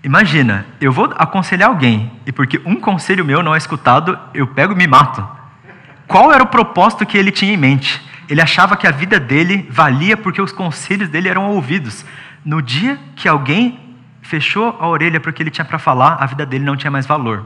Imagina, 0.04 0.68
eu 0.80 0.92
vou 0.92 1.12
aconselhar 1.18 1.70
alguém 1.70 2.12
e 2.24 2.32
porque 2.32 2.62
um 2.66 2.76
conselho 2.76 3.26
meu 3.26 3.42
não 3.42 3.56
é 3.56 3.58
escutado, 3.58 4.18
eu 4.32 4.46
pego 4.46 4.74
e 4.74 4.76
me 4.76 4.86
mato. 4.86 5.28
Qual 6.08 6.32
era 6.32 6.44
o 6.44 6.48
propósito 6.48 7.04
que 7.04 7.18
ele 7.18 7.32
tinha 7.32 7.54
em 7.54 7.58
mente? 7.58 8.00
Ele 8.30 8.42
achava 8.42 8.78
que 8.78 8.88
a 8.88 8.92
vida 8.92 9.20
dele 9.20 9.68
valia 9.70 10.16
porque 10.16 10.42
os 10.42 10.52
conselhos 10.52 11.10
dele 11.10 11.30
eram 11.30 11.50
ouvidos. 11.52 12.06
No 12.44 12.62
dia 12.62 13.00
que 13.16 13.28
alguém 13.28 13.98
fechou 14.22 14.78
a 14.80 14.88
orelha 14.88 15.20
para 15.20 15.30
o 15.30 15.34
que 15.34 15.44
ele 15.44 15.52
tinha 15.52 15.66
para 15.66 15.80
falar, 15.80 16.16
a 16.16 16.26
vida 16.26 16.46
dele 16.46 16.64
não 16.64 16.76
tinha 16.76 16.92
mais 16.92 17.06
valor. 17.06 17.46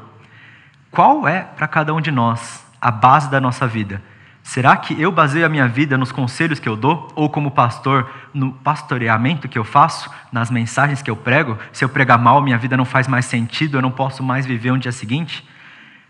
Qual 0.89 1.27
é 1.27 1.41
para 1.41 1.67
cada 1.67 1.93
um 1.93 2.01
de 2.01 2.11
nós 2.11 2.65
a 2.81 2.89
base 2.89 3.29
da 3.29 3.39
nossa 3.39 3.67
vida? 3.67 4.01
Será 4.41 4.77
que 4.77 4.99
eu 4.99 5.11
baseio 5.11 5.45
a 5.45 5.49
minha 5.49 5.67
vida 5.67 5.97
nos 5.97 6.11
conselhos 6.11 6.57
que 6.57 6.69
eu 6.69 6.75
dou, 6.75 7.11
ou 7.15 7.29
como 7.29 7.51
pastor, 7.51 8.09
no 8.33 8.53
pastoreamento 8.53 9.49
que 9.49 9.59
eu 9.59 9.65
faço, 9.65 10.09
nas 10.31 10.49
mensagens 10.49 11.01
que 11.01 11.11
eu 11.11 11.17
prego? 11.17 11.57
Se 11.73 11.83
eu 11.83 11.89
pregar 11.89 12.17
mal, 12.17 12.41
minha 12.41 12.57
vida 12.57 12.77
não 12.77 12.85
faz 12.85 13.09
mais 13.09 13.25
sentido, 13.25 13.77
eu 13.77 13.81
não 13.81 13.91
posso 13.91 14.23
mais 14.23 14.45
viver 14.45 14.71
um 14.71 14.77
dia 14.77 14.93
seguinte? 14.93 15.45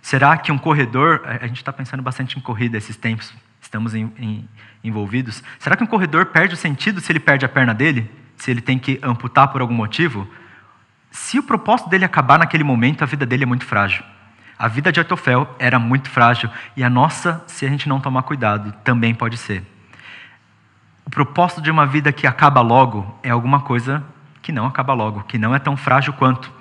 Será 0.04 0.38
que 0.38 0.52
um 0.52 0.58
corredor, 0.58 1.24
a 1.26 1.48
gente 1.48 1.58
está 1.58 1.74
pensando 1.74 2.04
bastante 2.04 2.38
em 2.38 2.42
corrida 2.42 2.78
esses 2.78 2.96
tempos, 2.96 3.34
estamos 3.60 3.96
em, 3.96 4.14
em, 4.20 4.48
envolvidos. 4.84 5.44
Será 5.58 5.76
que 5.76 5.84
um 5.84 5.88
corredor 5.88 6.28
perde 6.28 6.54
o 6.54 6.58
sentido 6.58 7.02
se 7.02 7.12
ele 7.12 7.20
perde 7.20 7.44
a 7.44 7.50
perna 7.50 7.74
dele? 7.74 8.10
Se 8.38 8.52
ele 8.52 8.62
tem 8.62 8.80
que 8.80 9.00
amputar 9.04 9.50
por 9.50 9.62
algum 9.62 9.74
motivo? 9.74 10.28
Se 11.12 11.40
o 11.40 11.44
propósito 11.44 11.90
dele 11.90 12.06
acabar 12.06 12.40
naquele 12.40 12.64
momento, 12.64 13.04
a 13.04 13.06
vida 13.08 13.26
dele 13.26 13.44
é 13.44 13.48
muito 13.48 13.66
frágil. 13.66 14.04
A 14.58 14.68
vida 14.68 14.92
de 14.92 15.00
Aitofel 15.00 15.48
era 15.60 15.78
muito 15.78 16.10
frágil 16.10 16.50
e 16.76 16.84
a 16.84 16.90
nossa, 16.90 17.44
se 17.48 17.66
a 17.66 17.70
gente 17.70 17.88
não 17.88 18.00
tomar 18.00 18.24
cuidado, 18.24 18.74
também 18.84 19.14
pode 19.14 19.38
ser. 19.38 19.64
O 21.06 21.10
propósito 21.10 21.62
de 21.62 21.70
uma 21.70 21.86
vida 21.86 22.12
que 22.12 22.26
acaba 22.26 22.62
logo 22.62 23.18
é 23.22 23.30
alguma 23.30 23.62
coisa 23.62 24.04
que 24.42 24.52
não 24.52 24.66
acaba 24.66 24.94
logo, 24.94 25.24
que 25.24 25.38
não 25.38 25.54
é 25.54 25.60
tão 25.60 25.78
frágil 25.78 26.14
quanto. 26.14 26.52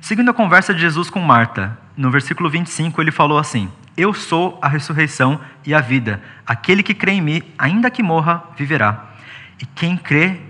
Seguindo 0.00 0.30
a 0.30 0.34
conversa 0.34 0.74
de 0.74 0.80
Jesus 0.80 1.08
com 1.08 1.20
Marta, 1.20 1.78
no 1.96 2.10
versículo 2.10 2.50
25 2.50 3.00
ele 3.00 3.10
falou 3.10 3.38
assim: 3.38 3.70
Eu 3.96 4.12
sou 4.12 4.58
a 4.60 4.68
ressurreição 4.68 5.40
e 5.64 5.72
a 5.72 5.80
vida. 5.80 6.22
Aquele 6.46 6.82
que 6.82 6.92
crê 6.92 7.12
em 7.12 7.20
mim, 7.20 7.42
ainda 7.56 7.90
que 7.90 8.02
morra, 8.02 8.42
viverá. 8.56 9.12
E 9.60 9.66
quem 9.66 9.96
crê, 9.96 10.40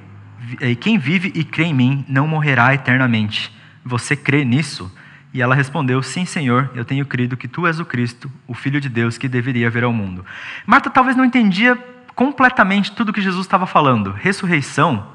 quem 0.81 0.99
vive 0.99 1.33
e 1.35 1.45
crê 1.45 1.65
em 1.65 1.75
mim, 1.75 2.05
não 2.09 2.27
morrerá 2.27 2.75
eternamente. 2.75 3.53
Você 3.85 4.17
crê 4.17 4.45
nisso? 4.45 4.93
E 5.33 5.43
ela 5.43 5.55
respondeu: 5.55 6.03
Sim, 6.03 6.25
Senhor, 6.25 6.71
eu 6.75 6.85
tenho 6.85 7.05
crido 7.05 7.37
que 7.37 7.49
tu 7.49 7.67
és 7.67 7.81
o 7.81 7.85
Cristo, 7.85 8.31
o 8.47 8.55
Filho 8.55 8.81
de 8.81 8.89
Deus 8.89 9.19
que 9.19 9.29
deveria 9.29 9.69
vir 9.69 9.85
ao 9.85 9.93
mundo. 9.93 10.25
Marta 10.65 10.89
talvez 10.89 11.17
não 11.17 11.25
entendia 11.25 11.77
completamente 12.15 12.93
tudo 12.93 13.13
que 13.13 13.21
Jesus 13.21 13.45
estava 13.45 13.67
falando. 13.67 14.13
Ressurreição, 14.13 15.07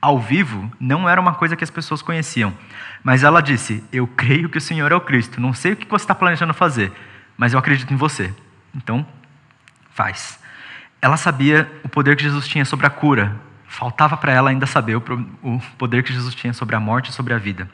ao 0.00 0.18
vivo, 0.18 0.70
não 0.78 1.08
era 1.08 1.20
uma 1.20 1.32
coisa 1.32 1.56
que 1.56 1.64
as 1.64 1.70
pessoas 1.70 2.02
conheciam. 2.02 2.52
Mas 3.02 3.22
ela 3.22 3.40
disse: 3.40 3.82
Eu 3.92 4.06
creio 4.06 4.48
que 4.48 4.58
o 4.58 4.60
Senhor 4.60 4.90
é 4.90 4.94
o 4.94 5.00
Cristo. 5.00 5.40
Não 5.40 5.54
sei 5.54 5.72
o 5.72 5.76
que 5.76 5.88
você 5.88 6.04
está 6.04 6.14
planejando 6.14 6.52
fazer, 6.52 6.92
mas 7.36 7.52
eu 7.52 7.58
acredito 7.58 7.94
em 7.94 7.96
você. 7.96 8.34
Então, 8.74 9.06
faz. 9.92 10.38
Ela 11.00 11.16
sabia 11.16 11.70
o 11.84 11.88
poder 11.88 12.16
que 12.16 12.22
Jesus 12.22 12.48
tinha 12.48 12.64
sobre 12.64 12.86
a 12.86 12.90
cura. 12.90 13.40
Faltava 13.74 14.16
para 14.16 14.30
ela 14.30 14.50
ainda 14.50 14.66
saber 14.66 14.94
o 14.94 15.02
poder 15.76 16.04
que 16.04 16.12
Jesus 16.12 16.32
tinha 16.32 16.52
sobre 16.52 16.76
a 16.76 16.80
morte 16.80 17.10
e 17.10 17.12
sobre 17.12 17.34
a 17.34 17.38
vida. 17.38 17.68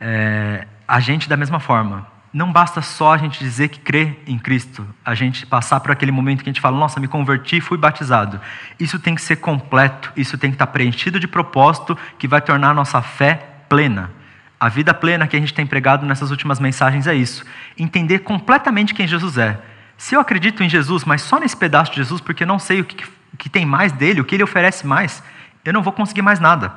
É, 0.00 0.66
a 0.88 1.00
gente, 1.00 1.28
da 1.28 1.36
mesma 1.36 1.60
forma, 1.60 2.06
não 2.32 2.50
basta 2.50 2.80
só 2.80 3.12
a 3.12 3.18
gente 3.18 3.38
dizer 3.38 3.68
que 3.68 3.78
crê 3.78 4.16
em 4.26 4.38
Cristo, 4.38 4.86
a 5.04 5.14
gente 5.14 5.44
passar 5.44 5.80
por 5.80 5.90
aquele 5.90 6.10
momento 6.10 6.42
que 6.42 6.48
a 6.48 6.52
gente 6.52 6.62
fala, 6.62 6.78
nossa, 6.78 6.98
me 6.98 7.06
converti, 7.06 7.60
fui 7.60 7.76
batizado. 7.76 8.40
Isso 8.80 8.98
tem 8.98 9.14
que 9.14 9.20
ser 9.20 9.36
completo, 9.36 10.10
isso 10.16 10.38
tem 10.38 10.50
que 10.50 10.54
estar 10.54 10.68
preenchido 10.68 11.20
de 11.20 11.28
propósito 11.28 11.94
que 12.18 12.26
vai 12.26 12.40
tornar 12.40 12.70
a 12.70 12.74
nossa 12.74 13.02
fé 13.02 13.34
plena. 13.68 14.10
A 14.58 14.70
vida 14.70 14.94
plena 14.94 15.26
que 15.26 15.36
a 15.36 15.40
gente 15.40 15.52
tem 15.52 15.66
pregado 15.66 16.06
nessas 16.06 16.30
últimas 16.30 16.58
mensagens 16.58 17.06
é 17.06 17.14
isso: 17.14 17.44
entender 17.78 18.20
completamente 18.20 18.94
quem 18.94 19.06
Jesus 19.06 19.36
é. 19.36 19.60
Se 19.98 20.14
eu 20.14 20.20
acredito 20.20 20.62
em 20.62 20.70
Jesus, 20.70 21.04
mas 21.04 21.20
só 21.20 21.38
nesse 21.38 21.56
pedaço 21.56 21.90
de 21.90 21.98
Jesus, 21.98 22.22
porque 22.22 22.46
não 22.46 22.58
sei 22.58 22.80
o 22.80 22.84
que, 22.84 23.04
o 23.32 23.36
que 23.36 23.48
tem 23.48 23.64
mais 23.64 23.92
dele, 23.92 24.20
o 24.20 24.24
que 24.24 24.34
ele 24.34 24.42
oferece 24.42 24.86
mais, 24.86 25.22
eu 25.64 25.72
não 25.72 25.82
vou 25.82 25.92
conseguir 25.92 26.22
mais 26.22 26.40
nada. 26.40 26.72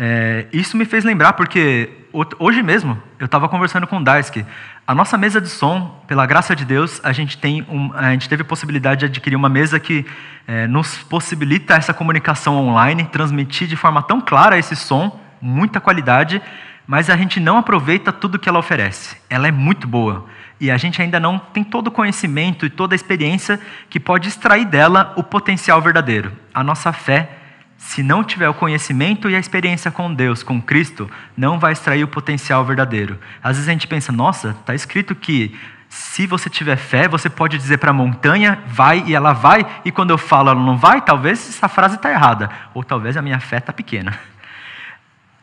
É, 0.00 0.46
isso 0.52 0.76
me 0.76 0.84
fez 0.84 1.04
lembrar, 1.04 1.32
porque 1.32 1.90
hoje 2.38 2.62
mesmo 2.62 3.00
eu 3.18 3.26
estava 3.26 3.48
conversando 3.48 3.86
com 3.86 3.98
o 3.98 4.04
Daisuke. 4.04 4.46
A 4.86 4.94
nossa 4.94 5.18
mesa 5.18 5.40
de 5.40 5.48
som, 5.48 6.02
pela 6.06 6.24
graça 6.24 6.54
de 6.54 6.64
Deus, 6.64 7.00
a 7.02 7.12
gente, 7.12 7.36
tem 7.36 7.66
um, 7.68 7.92
a 7.92 8.12
gente 8.12 8.28
teve 8.28 8.42
a 8.42 8.44
possibilidade 8.44 9.00
de 9.00 9.06
adquirir 9.06 9.34
uma 9.34 9.48
mesa 9.48 9.80
que 9.80 10.06
é, 10.46 10.66
nos 10.68 10.98
possibilita 10.98 11.74
essa 11.74 11.92
comunicação 11.92 12.56
online, 12.56 13.04
transmitir 13.06 13.66
de 13.66 13.76
forma 13.76 14.02
tão 14.02 14.20
clara 14.20 14.56
esse 14.56 14.76
som, 14.76 15.20
muita 15.40 15.80
qualidade, 15.80 16.40
mas 16.86 17.10
a 17.10 17.16
gente 17.16 17.40
não 17.40 17.58
aproveita 17.58 18.12
tudo 18.12 18.38
que 18.38 18.48
ela 18.48 18.58
oferece. 18.58 19.16
Ela 19.28 19.48
é 19.48 19.52
muito 19.52 19.86
boa. 19.86 20.26
E 20.60 20.70
a 20.70 20.76
gente 20.76 21.00
ainda 21.00 21.20
não 21.20 21.38
tem 21.38 21.62
todo 21.62 21.88
o 21.88 21.92
conhecimento 21.92 22.66
e 22.66 22.70
toda 22.70 22.94
a 22.94 22.96
experiência 22.96 23.60
que 23.88 24.00
pode 24.00 24.28
extrair 24.28 24.64
dela 24.64 25.12
o 25.16 25.22
potencial 25.22 25.80
verdadeiro. 25.80 26.32
A 26.52 26.64
nossa 26.64 26.92
fé 26.92 27.38
se 27.78 28.02
não 28.02 28.24
tiver 28.24 28.48
o 28.48 28.54
conhecimento 28.54 29.30
e 29.30 29.36
a 29.36 29.38
experiência 29.38 29.88
com 29.88 30.12
Deus, 30.12 30.42
com 30.42 30.60
Cristo, 30.60 31.08
não 31.36 31.60
vai 31.60 31.72
extrair 31.72 32.02
o 32.02 32.08
potencial 32.08 32.64
verdadeiro. 32.64 33.18
Às 33.40 33.56
vezes 33.56 33.68
a 33.68 33.72
gente 33.72 33.86
pensa, 33.86 34.10
nossa, 34.10 34.50
está 34.50 34.74
escrito 34.74 35.14
que 35.14 35.56
se 35.88 36.26
você 36.26 36.50
tiver 36.50 36.76
fé, 36.76 37.08
você 37.08 37.30
pode 37.30 37.56
dizer 37.56 37.78
para 37.78 37.90
a 37.90 37.94
montanha, 37.94 38.58
vai 38.66 39.04
e 39.06 39.14
ela 39.14 39.32
vai, 39.32 39.64
e 39.84 39.92
quando 39.92 40.10
eu 40.10 40.18
falo 40.18 40.50
ela 40.50 40.60
não 40.60 40.76
vai, 40.76 41.00
talvez 41.00 41.48
essa 41.48 41.68
frase 41.68 41.94
está 41.94 42.10
errada, 42.10 42.50
ou 42.74 42.82
talvez 42.82 43.16
a 43.16 43.22
minha 43.22 43.40
fé 43.40 43.58
está 43.58 43.72
pequena. 43.72 44.18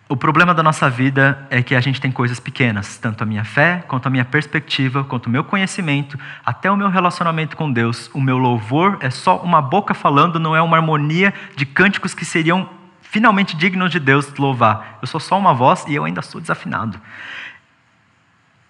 O 0.07 0.15
problema 0.15 0.53
da 0.53 0.61
nossa 0.61 0.87
vida 0.87 1.47
é 1.49 1.63
que 1.63 1.73
a 1.73 1.81
gente 1.81 1.99
tem 1.99 2.11
coisas 2.11 2.39
pequenas, 2.39 2.95
tanto 2.97 3.23
a 3.23 3.25
minha 3.25 3.43
fé, 3.43 3.83
quanto 3.87 4.05
a 4.05 4.09
minha 4.11 4.23
perspectiva, 4.23 5.03
quanto 5.03 5.25
o 5.25 5.29
meu 5.31 5.43
conhecimento, 5.43 6.19
até 6.45 6.69
o 6.69 6.77
meu 6.77 6.89
relacionamento 6.89 7.57
com 7.57 7.71
Deus. 7.71 8.07
O 8.13 8.21
meu 8.21 8.37
louvor 8.37 8.99
é 9.01 9.09
só 9.09 9.37
uma 9.39 9.59
boca 9.63 9.95
falando, 9.95 10.39
não 10.39 10.55
é 10.55 10.61
uma 10.61 10.77
harmonia 10.77 11.33
de 11.55 11.65
cânticos 11.65 12.13
que 12.13 12.23
seriam 12.23 12.69
finalmente 13.01 13.57
dignos 13.57 13.91
de 13.91 13.99
Deus 13.99 14.31
louvar. 14.37 14.99
Eu 15.01 15.07
sou 15.07 15.19
só 15.19 15.39
uma 15.39 15.55
voz 15.55 15.83
e 15.87 15.95
eu 15.95 16.05
ainda 16.05 16.21
sou 16.21 16.39
desafinado. 16.39 17.01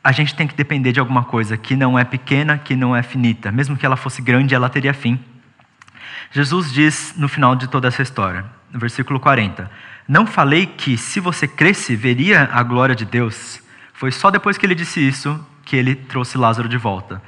A 0.01 0.13
gente 0.13 0.35
tem 0.35 0.47
que 0.47 0.55
depender 0.55 0.93
de 0.93 1.01
alguma 1.01 1.25
coisa 1.25 1.57
que 1.57 1.75
não 1.75 1.99
é 1.99 2.05
pequena, 2.05 2.57
que 2.57 2.77
não 2.77 2.95
é 2.95 3.03
finita. 3.03 3.51
Mesmo 3.51 3.75
que 3.75 3.85
ela 3.85 3.97
fosse 3.97 4.21
grande, 4.21 4.55
ela 4.55 4.69
teria 4.69 4.93
fim. 4.93 5.19
Jesus 6.31 6.71
diz 6.71 7.13
no 7.17 7.27
final 7.27 7.57
de 7.57 7.67
toda 7.67 7.89
essa 7.89 8.01
história, 8.01 8.45
no 8.71 8.79
versículo 8.79 9.19
40. 9.19 9.69
Não 10.07 10.27
falei 10.27 10.67
que 10.67 10.97
se 10.97 11.19
você 11.19 11.47
cresce, 11.47 11.95
veria 11.95 12.47
a 12.51 12.61
glória 12.61 12.95
de 12.95 13.05
Deus? 13.05 13.59
Foi 13.93 14.11
só 14.11 14.29
depois 14.29 14.57
que 14.57 14.65
ele 14.65 14.75
disse 14.75 15.05
isso 15.05 15.43
que 15.63 15.75
ele 15.75 15.95
trouxe 15.95 16.37
Lázaro 16.37 16.69
de 16.69 16.77
volta. 16.77 17.21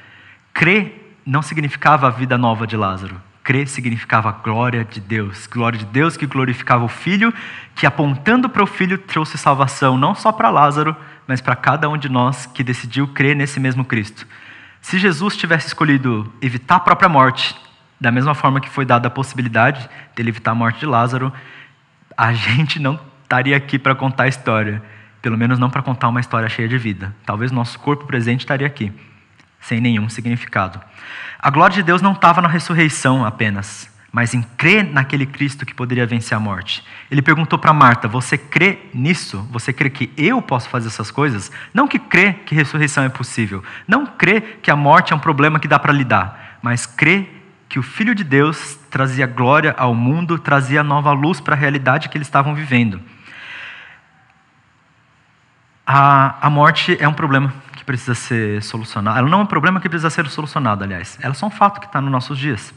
Crer 0.54 1.18
não 1.26 1.42
significava 1.42 2.08
a 2.08 2.12
vida 2.12 2.38
nova 2.38 2.68
de 2.68 2.78
Lázaro. 2.78 3.20
Crer 3.44 3.68
significava 3.68 4.30
a 4.30 4.32
glória 4.32 4.86
de 4.86 5.00
Deus. 5.00 5.48
Glória 5.48 5.80
de 5.80 5.86
Deus 5.86 6.16
que 6.16 6.28
glorificava 6.28 6.84
o 6.84 6.90
Filho, 6.90 7.34
que 7.74 7.88
apontando 7.88 8.48
para 8.48 8.64
o 8.64 8.68
Filho 8.68 8.98
trouxe 8.98 9.38
salvação 9.38 9.98
não 9.98 10.14
só 10.14 10.32
para 10.32 10.50
Lázaro, 10.50 10.96
mas 11.26 11.42
para 11.42 11.56
cada 11.56 11.90
um 11.90 11.98
de 11.98 12.10
nós 12.10 12.46
que 12.46 12.64
decidiu 12.64 13.08
crer 13.08 13.36
nesse 13.36 13.60
mesmo 13.60 13.84
Cristo. 13.84 14.28
Se 14.82 15.00
Jesus 15.00 15.36
tivesse 15.36 15.68
escolhido 15.68 16.32
evitar 16.42 16.76
a 16.76 16.80
própria 16.80 17.10
morte, 17.10 17.56
da 18.00 18.12
mesma 18.12 18.36
forma 18.36 18.62
que 18.62 18.70
foi 18.70 18.86
dada 18.86 19.08
a 19.08 19.12
possibilidade 19.12 19.90
de 20.16 20.22
ele 20.22 20.30
evitar 20.30 20.52
a 20.52 20.56
morte 20.56 20.80
de 20.82 20.86
Lázaro, 20.86 21.34
a 22.18 22.34
gente 22.34 22.80
não 22.80 23.00
estaria 23.24 23.56
aqui 23.56 23.78
para 23.78 23.94
contar 23.94 24.24
a 24.24 24.28
história. 24.28 24.82
Pelo 25.22 25.38
menos 25.38 25.60
não 25.60 25.70
para 25.70 25.82
contar 25.82 26.08
uma 26.08 26.20
história 26.20 26.50
cheia 26.50 26.68
de 26.68 26.78
vida. 26.78 27.14
Talvez 27.26 27.52
nosso 27.52 27.80
corpo 27.80 28.06
presente 28.06 28.42
estaria 28.42 28.66
aqui, 28.66 28.92
sem 29.60 29.80
nenhum 29.82 30.10
significado. 30.10 30.80
A 31.40 31.50
glória 31.50 31.76
de 31.76 31.84
Deus 31.84 32.02
não 32.02 32.14
estava 32.14 32.42
na 32.42 32.48
ressurreição 32.48 33.26
apenas. 33.26 33.96
mas 34.10 34.34
em 34.34 34.42
crer 34.42 34.84
naquele 34.84 35.26
Cristo 35.28 35.66
que 35.66 35.76
poderia 35.76 36.06
vencer 36.06 36.36
a 36.36 36.40
morte. 36.40 36.84
Ele 37.12 37.22
perguntou 37.22 37.60
para 37.60 37.74
Marta: 37.74 38.08
Você 38.08 38.38
crê 38.38 38.80
nisso? 38.94 39.48
Você 39.52 39.72
crê 39.72 39.90
que 39.90 40.12
eu 40.18 40.42
posso 40.42 40.70
fazer 40.70 40.88
essas 40.88 41.12
coisas? 41.12 41.52
Não 41.74 41.88
que 41.88 42.00
crê 42.00 42.34
que 42.34 42.56
ressurreição 42.56 43.04
é 43.04 43.10
possível, 43.10 43.64
não 43.88 44.08
crê 44.08 44.42
que 44.42 44.72
a 44.72 44.76
morte 44.76 45.14
é 45.14 45.16
um 45.16 45.20
problema 45.20 45.60
que 45.60 45.68
dá 45.68 45.78
para 45.78 45.94
lidar, 45.94 46.58
mas 46.64 46.86
crê 46.86 47.28
que 47.70 47.80
o 47.80 47.84
Filho 47.84 48.16
de 48.16 48.24
Deus 48.24 48.80
trazia 48.90 49.28
glória 49.28 49.76
ao 49.78 49.94
mundo, 49.94 50.40
trazia 50.40 50.84
nova 50.84 51.12
luz 51.12 51.42
para 51.42 51.56
a 51.56 51.58
realidade 51.58 52.10
que 52.10 52.18
eles 52.18 52.28
estavam 52.28 52.56
vivendo. 52.56 53.02
A, 55.86 56.36
a 56.46 56.50
morte 56.50 56.98
é 57.00 57.08
um 57.08 57.14
problema 57.14 57.54
que 57.74 57.84
precisa 57.84 58.16
ser 58.16 58.62
solucionado. 58.64 59.20
Ela 59.20 59.30
não 59.30 59.40
é 59.40 59.44
um 59.44 59.48
problema 59.48 59.80
que 59.80 59.88
precisa 59.88 60.10
ser 60.10 60.28
solucionado, 60.28 60.84
aliás. 60.84 61.18
Ela 61.22 61.32
é 61.32 61.36
só 61.36 61.48
um 61.48 61.52
fato 61.52 61.80
que 61.80 61.86
está 61.86 62.02
nos 62.02 62.12
nossos 62.12 62.38
dias. 62.38 62.74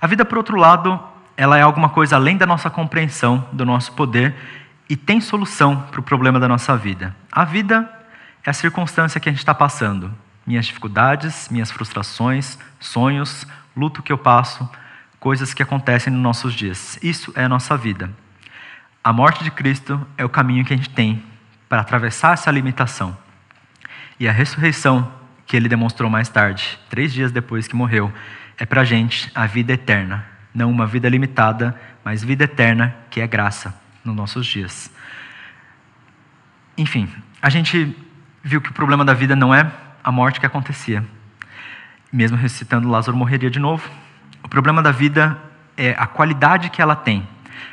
A 0.00 0.06
vida, 0.06 0.24
por 0.24 0.38
outro 0.38 0.56
lado, 0.56 1.00
ela 1.36 1.56
é 1.56 1.62
alguma 1.62 1.88
coisa 1.88 2.16
além 2.16 2.36
da 2.36 2.46
nossa 2.46 2.68
compreensão, 2.68 3.46
do 3.52 3.64
nosso 3.64 3.92
poder, 3.92 4.34
e 4.88 4.96
tem 4.96 5.20
solução 5.20 5.86
para 5.90 6.00
o 6.00 6.02
problema 6.02 6.38
da 6.38 6.48
nossa 6.48 6.76
vida. 6.76 7.14
A 7.30 7.44
vida 7.44 7.88
é 8.44 8.50
a 8.50 8.52
circunstância 8.52 9.20
que 9.20 9.28
a 9.28 9.32
gente 9.32 9.38
está 9.38 9.54
passando. 9.54 10.12
Minhas 10.46 10.66
dificuldades, 10.66 11.48
minhas 11.50 11.70
frustrações, 11.70 12.58
sonhos, 12.78 13.46
luto 13.80 14.02
que 14.02 14.12
eu 14.12 14.18
passo, 14.18 14.68
coisas 15.18 15.54
que 15.54 15.62
acontecem 15.62 16.12
nos 16.12 16.22
nossos 16.22 16.54
dias. 16.54 16.98
Isso 17.02 17.32
é 17.34 17.44
a 17.44 17.48
nossa 17.48 17.76
vida. 17.76 18.10
A 19.02 19.12
morte 19.12 19.42
de 19.42 19.50
Cristo 19.50 20.06
é 20.18 20.24
o 20.24 20.28
caminho 20.28 20.64
que 20.64 20.74
a 20.74 20.76
gente 20.76 20.90
tem 20.90 21.22
para 21.68 21.80
atravessar 21.80 22.34
essa 22.34 22.50
limitação. 22.50 23.16
E 24.18 24.28
a 24.28 24.32
ressurreição 24.32 25.10
que 25.46 25.56
ele 25.56 25.68
demonstrou 25.68 26.10
mais 26.10 26.28
tarde, 26.28 26.78
três 26.90 27.12
dias 27.12 27.32
depois 27.32 27.66
que 27.66 27.74
morreu, 27.74 28.12
é 28.58 28.66
para 28.66 28.82
a 28.82 28.84
gente 28.84 29.30
a 29.34 29.46
vida 29.46 29.72
eterna. 29.72 30.26
Não 30.54 30.70
uma 30.70 30.86
vida 30.86 31.08
limitada, 31.08 31.74
mas 32.04 32.22
vida 32.22 32.44
eterna, 32.44 32.94
que 33.08 33.20
é 33.20 33.26
graça 33.26 33.74
nos 34.04 34.14
nossos 34.14 34.46
dias. 34.46 34.92
Enfim, 36.76 37.08
a 37.40 37.48
gente 37.48 37.96
viu 38.42 38.60
que 38.60 38.70
o 38.70 38.74
problema 38.74 39.04
da 39.04 39.14
vida 39.14 39.34
não 39.34 39.54
é 39.54 39.70
a 40.04 40.12
morte 40.12 40.40
que 40.40 40.46
acontecia. 40.46 41.04
Mesmo 42.12 42.36
ressuscitando, 42.36 42.88
Lázaro 42.88 43.16
morreria 43.16 43.50
de 43.50 43.58
novo. 43.58 43.88
O 44.42 44.48
problema 44.48 44.82
da 44.82 44.90
vida 44.90 45.38
é 45.76 45.94
a 45.96 46.06
qualidade 46.06 46.70
que 46.70 46.82
ela 46.82 46.96
tem. 46.96 47.26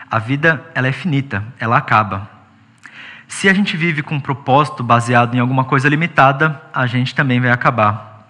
A 0.10 0.20
vida 0.20 0.64
ela 0.76 0.88
é 0.88 0.92
finita, 0.92 1.44
ela 1.60 1.78
acaba. 1.78 2.30
Se 3.28 3.50
a 3.50 3.54
gente 3.54 3.76
vive 3.76 4.02
com 4.02 4.16
um 4.16 4.20
propósito 4.20 4.82
baseado 4.84 5.36
em 5.36 5.40
alguma 5.40 5.66
coisa 5.66 5.90
limitada, 5.90 6.62
a 6.74 6.88
gente 6.88 7.14
também 7.14 7.40
vai 7.42 7.52
acabar. 7.52 8.26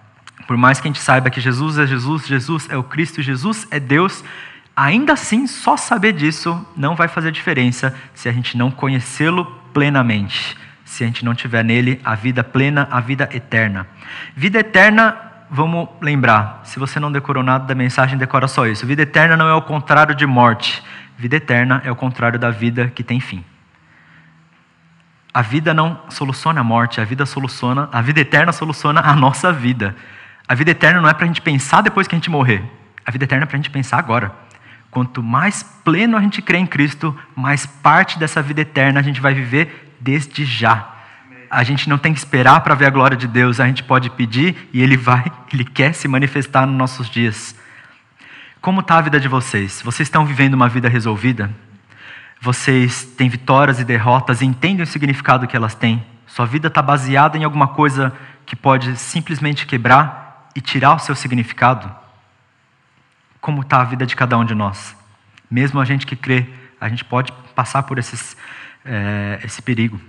Por 0.46 0.56
mais 0.56 0.80
que 0.80 0.88
a 0.88 0.90
gente 0.90 1.00
saiba 1.00 1.30
que 1.30 1.40
Jesus 1.40 1.78
é 1.78 1.86
Jesus, 1.86 2.26
Jesus 2.26 2.68
é 2.70 2.76
o 2.76 2.82
Cristo, 2.82 3.22
Jesus 3.22 3.68
é 3.70 3.78
Deus, 3.78 4.24
ainda 4.74 5.12
assim, 5.12 5.46
só 5.46 5.76
saber 5.76 6.12
disso 6.12 6.66
não 6.76 6.96
vai 6.96 7.06
fazer 7.06 7.30
diferença 7.30 7.94
se 8.14 8.28
a 8.28 8.32
gente 8.32 8.56
não 8.56 8.70
conhecê-lo 8.70 9.44
plenamente, 9.72 10.56
se 10.84 11.04
a 11.04 11.06
gente 11.06 11.24
não 11.24 11.34
tiver 11.34 11.62
nele 11.62 12.00
a 12.04 12.14
vida 12.14 12.42
plena, 12.42 12.88
a 12.90 12.98
vida 12.98 13.28
eterna. 13.32 13.86
Vida 14.34 14.60
eterna, 14.60 15.16
vamos 15.50 15.88
lembrar, 16.00 16.60
se 16.64 16.78
você 16.78 17.00
não 17.00 17.10
decorou 17.10 17.42
nada 17.42 17.64
da 17.64 17.74
mensagem, 17.74 18.18
decora 18.18 18.48
só 18.48 18.66
isso. 18.66 18.86
Vida 18.86 19.02
eterna 19.02 19.36
não 19.36 19.48
é 19.48 19.54
o 19.54 19.62
contrário 19.62 20.14
de 20.14 20.26
morte. 20.26 20.82
Vida 21.16 21.36
eterna 21.36 21.82
é 21.84 21.90
o 21.90 21.96
contrário 21.96 22.38
da 22.38 22.50
vida 22.50 22.88
que 22.94 23.02
tem 23.02 23.20
fim. 23.20 23.44
A 25.32 25.42
vida 25.42 25.74
não 25.74 26.00
soluciona 26.08 26.60
a 26.60 26.64
morte, 26.64 27.00
a 27.00 27.04
vida 27.04 27.26
soluciona, 27.26 27.88
a 27.92 28.00
vida 28.00 28.20
eterna 28.20 28.52
soluciona 28.52 29.00
a 29.00 29.14
nossa 29.14 29.52
vida. 29.52 29.94
A 30.46 30.54
vida 30.54 30.70
eterna 30.70 31.00
não 31.00 31.08
é 31.08 31.14
para 31.14 31.24
a 31.24 31.26
gente 31.26 31.42
pensar 31.42 31.82
depois 31.82 32.08
que 32.08 32.14
a 32.14 32.18
gente 32.18 32.30
morrer. 32.30 32.62
A 33.04 33.10
vida 33.10 33.24
eterna 33.24 33.44
é 33.44 33.46
para 33.46 33.56
a 33.56 33.58
gente 33.58 33.70
pensar 33.70 33.98
agora. 33.98 34.32
Quanto 34.90 35.22
mais 35.22 35.62
pleno 35.62 36.16
a 36.16 36.20
gente 36.20 36.40
crê 36.40 36.58
em 36.58 36.66
Cristo, 36.66 37.16
mais 37.36 37.66
parte 37.66 38.18
dessa 38.18 38.40
vida 38.40 38.62
eterna 38.62 39.00
a 39.00 39.02
gente 39.02 39.20
vai 39.20 39.34
viver 39.34 39.94
desde 40.00 40.44
já. 40.44 40.97
A 41.50 41.62
gente 41.64 41.88
não 41.88 41.98
tem 41.98 42.12
que 42.12 42.18
esperar 42.18 42.60
para 42.60 42.74
ver 42.74 42.86
a 42.86 42.90
glória 42.90 43.16
de 43.16 43.26
Deus, 43.26 43.60
a 43.60 43.66
gente 43.66 43.82
pode 43.82 44.10
pedir 44.10 44.68
e 44.72 44.82
Ele 44.82 44.96
vai, 44.96 45.24
Ele 45.52 45.64
quer 45.64 45.94
se 45.94 46.06
manifestar 46.08 46.66
nos 46.66 46.76
nossos 46.76 47.08
dias. 47.08 47.54
Como 48.60 48.80
está 48.80 48.98
a 48.98 49.00
vida 49.00 49.20
de 49.20 49.28
vocês? 49.28 49.80
Vocês 49.82 50.06
estão 50.06 50.26
vivendo 50.26 50.54
uma 50.54 50.68
vida 50.68 50.88
resolvida? 50.88 51.50
Vocês 52.40 53.04
têm 53.04 53.28
vitórias 53.28 53.80
e 53.80 53.84
derrotas 53.84 54.40
e 54.40 54.46
entendem 54.46 54.82
o 54.82 54.86
significado 54.86 55.46
que 55.46 55.56
elas 55.56 55.74
têm? 55.74 56.04
Sua 56.26 56.46
vida 56.46 56.68
está 56.68 56.82
baseada 56.82 57.38
em 57.38 57.44
alguma 57.44 57.68
coisa 57.68 58.12
que 58.44 58.54
pode 58.54 58.96
simplesmente 58.96 59.66
quebrar 59.66 60.48
e 60.54 60.60
tirar 60.60 60.94
o 60.94 60.98
seu 60.98 61.14
significado, 61.14 61.90
como 63.40 63.62
está 63.62 63.80
a 63.80 63.84
vida 63.84 64.04
de 64.04 64.16
cada 64.16 64.36
um 64.36 64.44
de 64.44 64.54
nós. 64.54 64.96
Mesmo 65.50 65.80
a 65.80 65.84
gente 65.84 66.06
que 66.06 66.16
crê, 66.16 66.46
a 66.80 66.88
gente 66.88 67.04
pode 67.04 67.32
passar 67.54 67.82
por 67.84 67.98
esses, 67.98 68.36
é, 68.84 69.40
esse 69.42 69.62
perigo. 69.62 70.00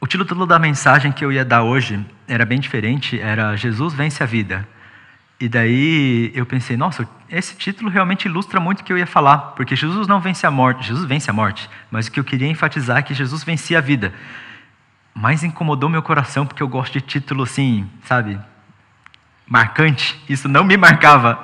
O 0.00 0.06
título 0.06 0.46
da 0.46 0.60
mensagem 0.60 1.10
que 1.10 1.24
eu 1.24 1.32
ia 1.32 1.44
dar 1.44 1.64
hoje 1.64 1.98
era 2.28 2.46
bem 2.46 2.60
diferente, 2.60 3.20
era 3.20 3.56
Jesus 3.56 3.92
vence 3.92 4.22
a 4.22 4.26
vida. 4.26 4.66
E 5.40 5.48
daí 5.48 6.30
eu 6.34 6.46
pensei, 6.46 6.76
nossa, 6.76 7.08
esse 7.28 7.56
título 7.56 7.90
realmente 7.90 8.26
ilustra 8.26 8.60
muito 8.60 8.80
o 8.80 8.84
que 8.84 8.92
eu 8.92 8.98
ia 8.98 9.06
falar, 9.06 9.38
porque 9.56 9.74
Jesus 9.74 10.06
não 10.06 10.20
vence 10.20 10.46
a 10.46 10.50
morte, 10.52 10.86
Jesus 10.86 11.04
vence 11.04 11.28
a 11.28 11.32
morte, 11.32 11.68
mas 11.90 12.06
o 12.06 12.12
que 12.12 12.20
eu 12.20 12.24
queria 12.24 12.48
enfatizar 12.48 12.98
é 12.98 13.02
que 13.02 13.12
Jesus 13.12 13.42
vencia 13.42 13.78
a 13.78 13.80
vida. 13.80 14.12
Mas 15.12 15.42
incomodou 15.42 15.90
meu 15.90 16.02
coração, 16.02 16.46
porque 16.46 16.62
eu 16.62 16.68
gosto 16.68 16.92
de 16.92 17.00
título 17.00 17.42
assim, 17.42 17.88
sabe, 18.04 18.38
marcante, 19.48 20.20
isso 20.28 20.48
não 20.48 20.62
me 20.62 20.76
marcava. 20.76 21.42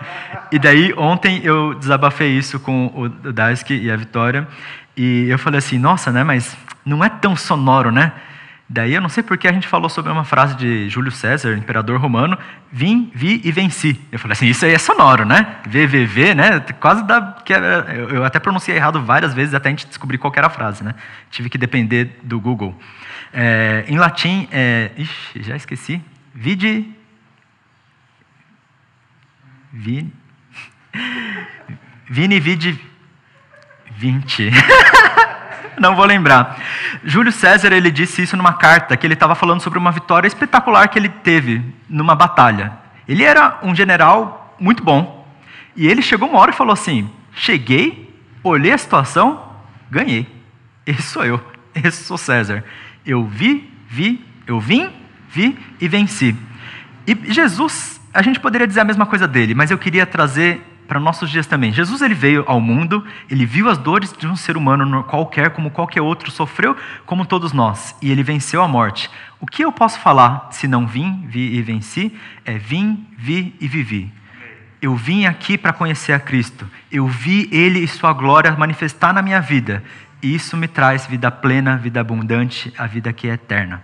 E 0.52 0.60
daí, 0.60 0.94
ontem 0.96 1.40
eu 1.42 1.74
desabafei 1.74 2.38
isso 2.38 2.60
com 2.60 2.86
o 2.94 3.08
Daisuke 3.08 3.74
e 3.74 3.90
a 3.90 3.96
Vitória, 3.96 4.46
e 4.96 5.26
eu 5.28 5.40
falei 5.40 5.58
assim: 5.58 5.76
nossa, 5.76 6.12
né, 6.12 6.22
mas 6.22 6.56
não 6.84 7.02
é 7.02 7.08
tão 7.08 7.34
sonoro, 7.34 7.90
né? 7.90 8.12
Daí 8.68 8.94
eu 8.94 9.00
não 9.00 9.10
sei 9.10 9.22
porque 9.22 9.46
a 9.46 9.52
gente 9.52 9.68
falou 9.68 9.90
sobre 9.90 10.10
uma 10.10 10.24
frase 10.24 10.56
de 10.56 10.88
Júlio 10.88 11.12
César, 11.12 11.54
imperador 11.54 12.00
romano, 12.00 12.38
vim, 12.72 13.10
vi 13.14 13.40
e 13.44 13.52
venci. 13.52 14.00
Eu 14.10 14.18
falei 14.18 14.32
assim, 14.32 14.46
isso 14.46 14.64
aí 14.64 14.72
é 14.72 14.78
sonoro, 14.78 15.26
né? 15.26 15.56
VVV, 15.66 16.34
né? 16.34 16.60
Quase 16.80 17.04
dá 17.04 17.36
era, 17.48 17.94
eu 18.10 18.24
até 18.24 18.40
pronunciei 18.40 18.76
errado 18.76 19.02
várias 19.02 19.34
vezes 19.34 19.52
até 19.52 19.68
a 19.68 19.70
gente 19.70 19.86
descobrir 19.86 20.16
qual 20.16 20.32
era 20.34 20.46
a 20.46 20.50
frase, 20.50 20.82
né? 20.82 20.94
Tive 21.30 21.50
que 21.50 21.58
depender 21.58 22.18
do 22.22 22.40
Google. 22.40 22.74
É, 23.32 23.84
em 23.86 23.98
latim, 23.98 24.48
é, 24.50 24.92
ixi, 24.96 25.42
já 25.42 25.56
esqueci. 25.56 26.00
Vide 26.34 26.90
Vini. 29.72 30.12
Vini 32.08 32.40
Vidi 32.40 32.80
20. 33.90 34.50
Não 35.78 35.96
vou 35.96 36.04
lembrar. 36.04 36.58
Júlio 37.02 37.32
César 37.32 37.72
ele 37.72 37.90
disse 37.90 38.22
isso 38.22 38.36
numa 38.36 38.52
carta 38.52 38.96
que 38.96 39.06
ele 39.06 39.14
estava 39.14 39.34
falando 39.34 39.60
sobre 39.60 39.78
uma 39.78 39.90
vitória 39.90 40.28
espetacular 40.28 40.88
que 40.88 40.98
ele 40.98 41.08
teve 41.08 41.62
numa 41.88 42.14
batalha. 42.14 42.72
Ele 43.08 43.24
era 43.24 43.58
um 43.62 43.74
general 43.74 44.56
muito 44.58 44.82
bom 44.82 45.26
e 45.76 45.86
ele 45.86 46.02
chegou 46.02 46.28
uma 46.28 46.38
hora 46.38 46.50
e 46.50 46.54
falou 46.54 46.72
assim: 46.72 47.10
cheguei, 47.32 48.14
olhei 48.42 48.72
a 48.72 48.78
situação, 48.78 49.42
ganhei. 49.90 50.26
Esse 50.86 51.02
sou 51.02 51.24
eu. 51.24 51.42
Esse 51.74 52.04
sou 52.04 52.16
César. 52.16 52.64
Eu 53.04 53.24
vi, 53.24 53.70
vi, 53.88 54.24
eu 54.46 54.60
vim, 54.60 54.90
vi 55.28 55.58
e 55.80 55.88
venci. 55.88 56.36
E 57.06 57.32
Jesus 57.32 58.00
a 58.12 58.22
gente 58.22 58.38
poderia 58.38 58.66
dizer 58.66 58.80
a 58.80 58.84
mesma 58.84 59.06
coisa 59.06 59.26
dele, 59.26 59.54
mas 59.54 59.72
eu 59.72 59.78
queria 59.78 60.06
trazer 60.06 60.62
para 60.86 61.00
nossos 61.00 61.30
dias 61.30 61.46
também. 61.46 61.72
Jesus 61.72 62.02
ele 62.02 62.14
veio 62.14 62.44
ao 62.46 62.60
mundo, 62.60 63.04
ele 63.30 63.46
viu 63.46 63.68
as 63.68 63.78
dores 63.78 64.12
de 64.12 64.26
um 64.26 64.36
ser 64.36 64.56
humano 64.56 65.02
qualquer, 65.04 65.50
como 65.50 65.70
qualquer 65.70 66.02
outro, 66.02 66.30
sofreu 66.30 66.76
como 67.06 67.26
todos 67.26 67.52
nós, 67.52 67.96
e 68.02 68.10
ele 68.10 68.22
venceu 68.22 68.62
a 68.62 68.68
morte. 68.68 69.10
O 69.40 69.46
que 69.46 69.64
eu 69.64 69.72
posso 69.72 69.98
falar 70.00 70.48
se 70.50 70.66
não 70.68 70.86
vim, 70.86 71.24
vi 71.26 71.56
e 71.56 71.62
venci? 71.62 72.14
É 72.44 72.56
vim, 72.56 73.06
vi 73.16 73.54
e 73.60 73.68
vivi. 73.68 74.12
Eu 74.80 74.94
vim 74.94 75.24
aqui 75.24 75.56
para 75.56 75.72
conhecer 75.72 76.12
a 76.12 76.20
Cristo. 76.20 76.68
Eu 76.92 77.06
vi 77.06 77.48
Ele 77.50 77.78
e 77.78 77.88
Sua 77.88 78.12
glória 78.12 78.52
manifestar 78.52 79.14
na 79.14 79.22
minha 79.22 79.40
vida. 79.40 79.82
E 80.22 80.34
isso 80.34 80.58
me 80.58 80.68
traz 80.68 81.06
vida 81.06 81.30
plena, 81.30 81.78
vida 81.78 82.00
abundante, 82.00 82.70
a 82.76 82.86
vida 82.86 83.10
que 83.10 83.26
é 83.26 83.32
eterna. 83.32 83.82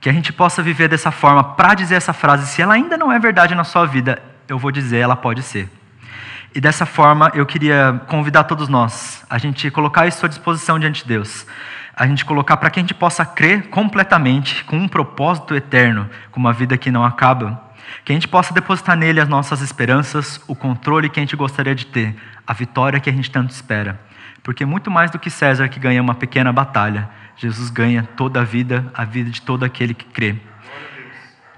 Que 0.00 0.08
a 0.08 0.12
gente 0.12 0.32
possa 0.32 0.64
viver 0.64 0.88
dessa 0.88 1.12
forma 1.12 1.44
para 1.44 1.74
dizer 1.74 1.94
essa 1.94 2.12
frase, 2.12 2.46
se 2.48 2.60
ela 2.60 2.74
ainda 2.74 2.96
não 2.96 3.12
é 3.12 3.20
verdade 3.20 3.54
na 3.54 3.62
sua 3.62 3.86
vida, 3.86 4.20
eu 4.48 4.58
vou 4.58 4.72
dizer, 4.72 4.98
ela 4.98 5.14
pode 5.14 5.42
ser. 5.42 5.68
E 6.56 6.60
dessa 6.60 6.86
forma, 6.86 7.30
eu 7.34 7.44
queria 7.44 8.00
convidar 8.06 8.44
todos 8.44 8.66
nós 8.66 9.22
a 9.28 9.36
gente 9.36 9.70
colocar 9.70 10.06
isso 10.06 10.24
à 10.24 10.28
disposição 10.28 10.78
diante 10.78 11.02
de 11.02 11.08
Deus. 11.08 11.46
A 11.94 12.06
gente 12.06 12.24
colocar 12.24 12.56
para 12.56 12.70
que 12.70 12.80
a 12.80 12.82
gente 12.82 12.94
possa 12.94 13.26
crer 13.26 13.68
completamente, 13.68 14.64
com 14.64 14.78
um 14.78 14.88
propósito 14.88 15.54
eterno, 15.54 16.08
com 16.32 16.40
uma 16.40 16.54
vida 16.54 16.78
que 16.78 16.90
não 16.90 17.04
acaba. 17.04 17.62
Que 18.06 18.12
a 18.12 18.14
gente 18.14 18.26
possa 18.26 18.54
depositar 18.54 18.96
nele 18.96 19.20
as 19.20 19.28
nossas 19.28 19.60
esperanças, 19.60 20.40
o 20.48 20.56
controle 20.56 21.10
que 21.10 21.20
a 21.20 21.22
gente 21.22 21.36
gostaria 21.36 21.74
de 21.74 21.84
ter, 21.84 22.16
a 22.46 22.54
vitória 22.54 23.00
que 23.00 23.10
a 23.10 23.12
gente 23.12 23.30
tanto 23.30 23.50
espera. 23.50 24.00
Porque 24.42 24.64
muito 24.64 24.90
mais 24.90 25.10
do 25.10 25.18
que 25.18 25.28
César 25.28 25.68
que 25.68 25.78
ganha 25.78 26.00
uma 26.00 26.14
pequena 26.14 26.54
batalha, 26.54 27.06
Jesus 27.36 27.68
ganha 27.68 28.08
toda 28.16 28.40
a 28.40 28.44
vida, 28.44 28.90
a 28.94 29.04
vida 29.04 29.28
de 29.28 29.42
todo 29.42 29.62
aquele 29.62 29.92
que 29.92 30.06
crê. 30.06 30.36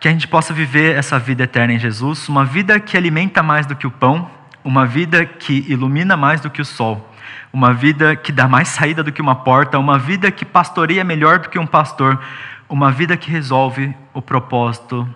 Que 0.00 0.08
a 0.08 0.11
gente 0.11 0.26
possa 0.26 0.52
viver 0.52 0.96
essa 0.96 1.20
vida 1.20 1.44
eterna 1.44 1.72
em 1.72 1.78
Jesus, 1.78 2.28
uma 2.28 2.44
vida 2.44 2.80
que 2.80 2.96
alimenta 2.96 3.44
mais 3.44 3.64
do 3.64 3.76
que 3.76 3.87
o 3.87 3.92
pão, 3.92 4.28
uma 4.64 4.87
vida 4.87 5.25
que 5.25 5.64
ilumina 5.68 6.16
mais 6.16 6.40
do 6.40 6.51
que 6.51 6.61
o 6.61 6.64
sol, 6.64 7.12
uma 7.53 7.73
vida 7.73 8.14
que 8.16 8.33
dá 8.33 8.49
mais 8.49 8.68
saída 8.68 9.03
do 9.03 9.12
que 9.12 9.23
uma 9.23 9.37
porta, 9.37 9.79
uma 9.79 9.99
vida 9.99 10.31
que 10.31 10.44
pastoreia 10.44 11.05
melhor 11.05 11.38
do 11.38 11.49
que 11.49 11.59
um 11.59 11.66
pastor, 11.66 12.21
uma 12.68 12.90
vida 12.90 13.16
que 13.16 13.31
resolve 13.31 13.94
o 14.12 14.21
propósito 14.21 15.09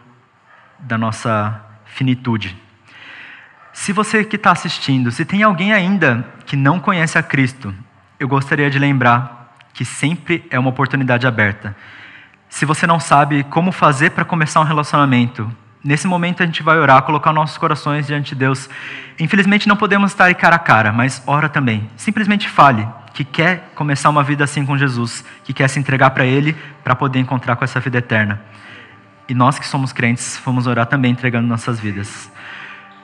da 0.79 0.97
nossa 0.97 1.61
finitude. 1.85 2.57
Se 3.73 3.93
você 3.93 4.25
que 4.25 4.37
está 4.37 4.53
assistindo, 4.53 5.11
se 5.11 5.25
tem 5.25 5.43
alguém 5.43 5.73
ainda 5.73 6.27
que 6.47 6.57
não 6.57 6.79
conhece 6.79 7.19
a 7.19 7.23
Cristo, 7.23 7.75
eu 8.19 8.29
gostaria 8.29 8.71
de 8.71 8.79
lembrar 8.79 9.55
que 9.73 9.85
sempre 9.85 10.45
é 10.51 10.59
uma 10.59 10.71
oportunidade 10.71 11.27
aberta. 11.27 11.75
Se 12.49 12.67
você 12.67 12.87
não 12.87 13.01
sabe 13.01 13.45
como 13.45 13.73
fazer 13.73 14.11
para 14.11 14.25
começar 14.25 14.61
um 14.61 14.65
relacionamento, 14.65 15.51
nesse 15.85 16.07
momento 16.07 16.43
a 16.43 16.47
gente 16.47 16.63
vai 16.63 16.79
orar, 16.79 17.03
colocar 17.03 17.33
nossos 17.33 17.59
corações 17.59 18.07
diante 18.07 18.31
de 18.31 18.37
Deus. 18.37 18.69
Infelizmente 19.19 19.69
não 19.69 19.77
podemos 19.77 20.13
estar 20.13 20.33
cara 20.35 20.57
a 20.57 20.59
cara, 20.59 20.93
mas 20.93 21.23
ora 21.27 21.49
também. 21.49 21.89
Simplesmente 21.97 22.49
fale 22.49 22.87
que 23.13 23.25
quer 23.25 23.71
começar 23.75 24.09
uma 24.09 24.23
vida 24.23 24.45
assim 24.45 24.65
com 24.65 24.77
Jesus, 24.77 25.25
que 25.45 25.53
quer 25.53 25.69
se 25.69 25.79
entregar 25.79 26.11
para 26.11 26.25
Ele 26.25 26.57
para 26.83 26.95
poder 26.95 27.19
encontrar 27.19 27.57
com 27.57 27.65
essa 27.65 27.79
vida 27.81 27.99
eterna. 27.99 28.41
E 29.29 29.35
nós 29.35 29.59
que 29.59 29.67
somos 29.67 29.93
crentes, 29.93 30.41
vamos 30.45 30.67
orar 30.67 30.87
também 30.87 31.13
entregando 31.13 31.47
nossas 31.47 31.79
vidas. 31.79 32.31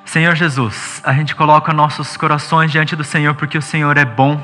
Senhor 0.05 0.35
Jesus, 0.35 1.03
a 1.05 1.13
gente 1.13 1.35
coloca 1.35 1.73
nossos 1.73 2.17
corações 2.17 2.73
diante 2.73 2.97
do 2.97 3.05
Senhor 3.05 3.35
porque 3.35 3.59
o 3.59 3.63
Senhor 3.63 3.97
é 3.99 4.05
bom, 4.05 4.41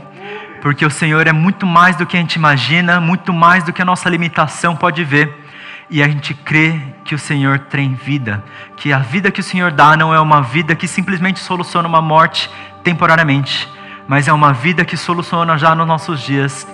porque 0.60 0.84
o 0.84 0.90
Senhor 0.90 1.26
é 1.26 1.32
muito 1.32 1.66
mais 1.66 1.96
do 1.96 2.04
que 2.04 2.16
a 2.16 2.20
gente 2.20 2.36
imagina, 2.36 3.00
muito 3.00 3.32
mais 3.32 3.64
do 3.64 3.72
que 3.72 3.80
a 3.80 3.84
nossa 3.84 4.08
limitação 4.10 4.76
pode 4.76 5.02
ver. 5.02 5.43
E 5.90 6.02
a 6.02 6.08
gente 6.08 6.32
crê 6.34 6.80
que 7.04 7.14
o 7.14 7.18
Senhor 7.18 7.58
tem 7.58 7.94
vida, 7.94 8.42
que 8.76 8.92
a 8.92 8.98
vida 8.98 9.30
que 9.30 9.40
o 9.40 9.44
Senhor 9.44 9.70
dá 9.70 9.96
não 9.96 10.14
é 10.14 10.20
uma 10.20 10.40
vida 10.40 10.74
que 10.74 10.88
simplesmente 10.88 11.40
soluciona 11.40 11.86
uma 11.86 12.00
morte 12.00 12.50
temporariamente, 12.82 13.68
mas 14.08 14.26
é 14.26 14.32
uma 14.32 14.52
vida 14.52 14.84
que 14.84 14.96
soluciona 14.96 15.58
já 15.58 15.74
nos 15.74 15.86
nossos 15.86 16.20
dias 16.20 16.66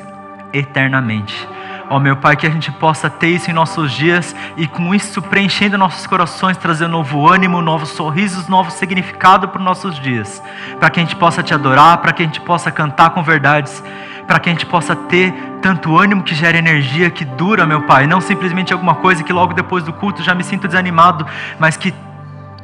eternamente. 0.52 1.48
Ó 1.90 1.96
oh, 1.96 1.98
meu 1.98 2.16
Pai, 2.16 2.36
que 2.36 2.46
a 2.46 2.50
gente 2.50 2.70
possa 2.70 3.10
ter 3.10 3.30
isso 3.30 3.50
em 3.50 3.52
nossos 3.52 3.90
dias 3.90 4.36
e 4.56 4.68
com 4.68 4.94
isso 4.94 5.20
preenchendo 5.20 5.76
nossos 5.76 6.06
corações, 6.06 6.56
trazendo 6.56 6.92
novo 6.92 7.28
ânimo, 7.28 7.60
novos 7.60 7.88
sorrisos, 7.88 8.46
novo 8.46 8.70
significado 8.70 9.48
para 9.48 9.58
os 9.58 9.64
nossos 9.64 9.98
dias. 9.98 10.40
Para 10.78 10.88
que 10.88 11.00
a 11.00 11.02
gente 11.02 11.16
possa 11.16 11.42
te 11.42 11.52
adorar, 11.52 11.98
para 11.98 12.12
que 12.12 12.22
a 12.22 12.24
gente 12.24 12.40
possa 12.42 12.70
cantar 12.70 13.10
com 13.10 13.24
verdades, 13.24 13.82
para 14.24 14.38
que 14.38 14.48
a 14.48 14.52
gente 14.52 14.66
possa 14.66 14.94
ter 14.94 15.34
tanto 15.60 15.98
ânimo 15.98 16.22
que 16.22 16.32
gera 16.32 16.56
energia, 16.56 17.10
que 17.10 17.24
dura, 17.24 17.66
meu 17.66 17.82
Pai. 17.82 18.06
Não 18.06 18.20
simplesmente 18.20 18.72
alguma 18.72 18.94
coisa 18.94 19.24
que 19.24 19.32
logo 19.32 19.52
depois 19.52 19.82
do 19.82 19.92
culto 19.92 20.22
já 20.22 20.32
me 20.32 20.44
sinto 20.44 20.68
desanimado, 20.68 21.26
mas 21.58 21.76
que 21.76 21.92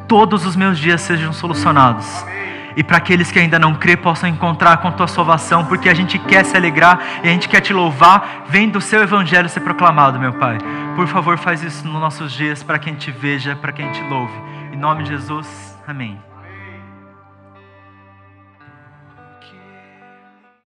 todos 0.06 0.46
os 0.46 0.54
meus 0.54 0.78
dias 0.78 1.00
sejam 1.00 1.32
solucionados 1.32 2.24
e 2.76 2.84
para 2.84 2.98
aqueles 2.98 3.32
que 3.32 3.38
ainda 3.38 3.58
não 3.58 3.74
crê 3.74 3.96
possam 3.96 4.28
encontrar 4.28 4.76
com 4.76 4.92
tua 4.92 5.08
salvação, 5.08 5.64
porque 5.64 5.88
a 5.88 5.94
gente 5.94 6.18
quer 6.18 6.44
se 6.44 6.56
alegrar 6.56 7.00
e 7.24 7.28
a 7.28 7.32
gente 7.32 7.48
quer 7.48 7.60
te 7.60 7.72
louvar, 7.72 8.44
vendo 8.48 8.76
o 8.76 8.80
seu 8.80 9.02
evangelho 9.02 9.48
ser 9.48 9.60
proclamado, 9.60 10.20
meu 10.20 10.34
Pai. 10.34 10.58
Por 10.94 11.06
favor, 11.08 11.38
faz 11.38 11.62
isso 11.62 11.86
nos 11.86 12.00
nossos 12.00 12.32
dias 12.32 12.62
para 12.62 12.78
que 12.78 12.90
a 12.90 12.92
gente 12.92 13.10
veja, 13.10 13.56
para 13.56 13.72
que 13.72 13.82
a 13.82 13.86
gente 13.86 14.02
louve. 14.08 14.34
Em 14.72 14.76
nome 14.76 15.04
de 15.04 15.10
Jesus, 15.10 15.78
amém. 15.86 16.25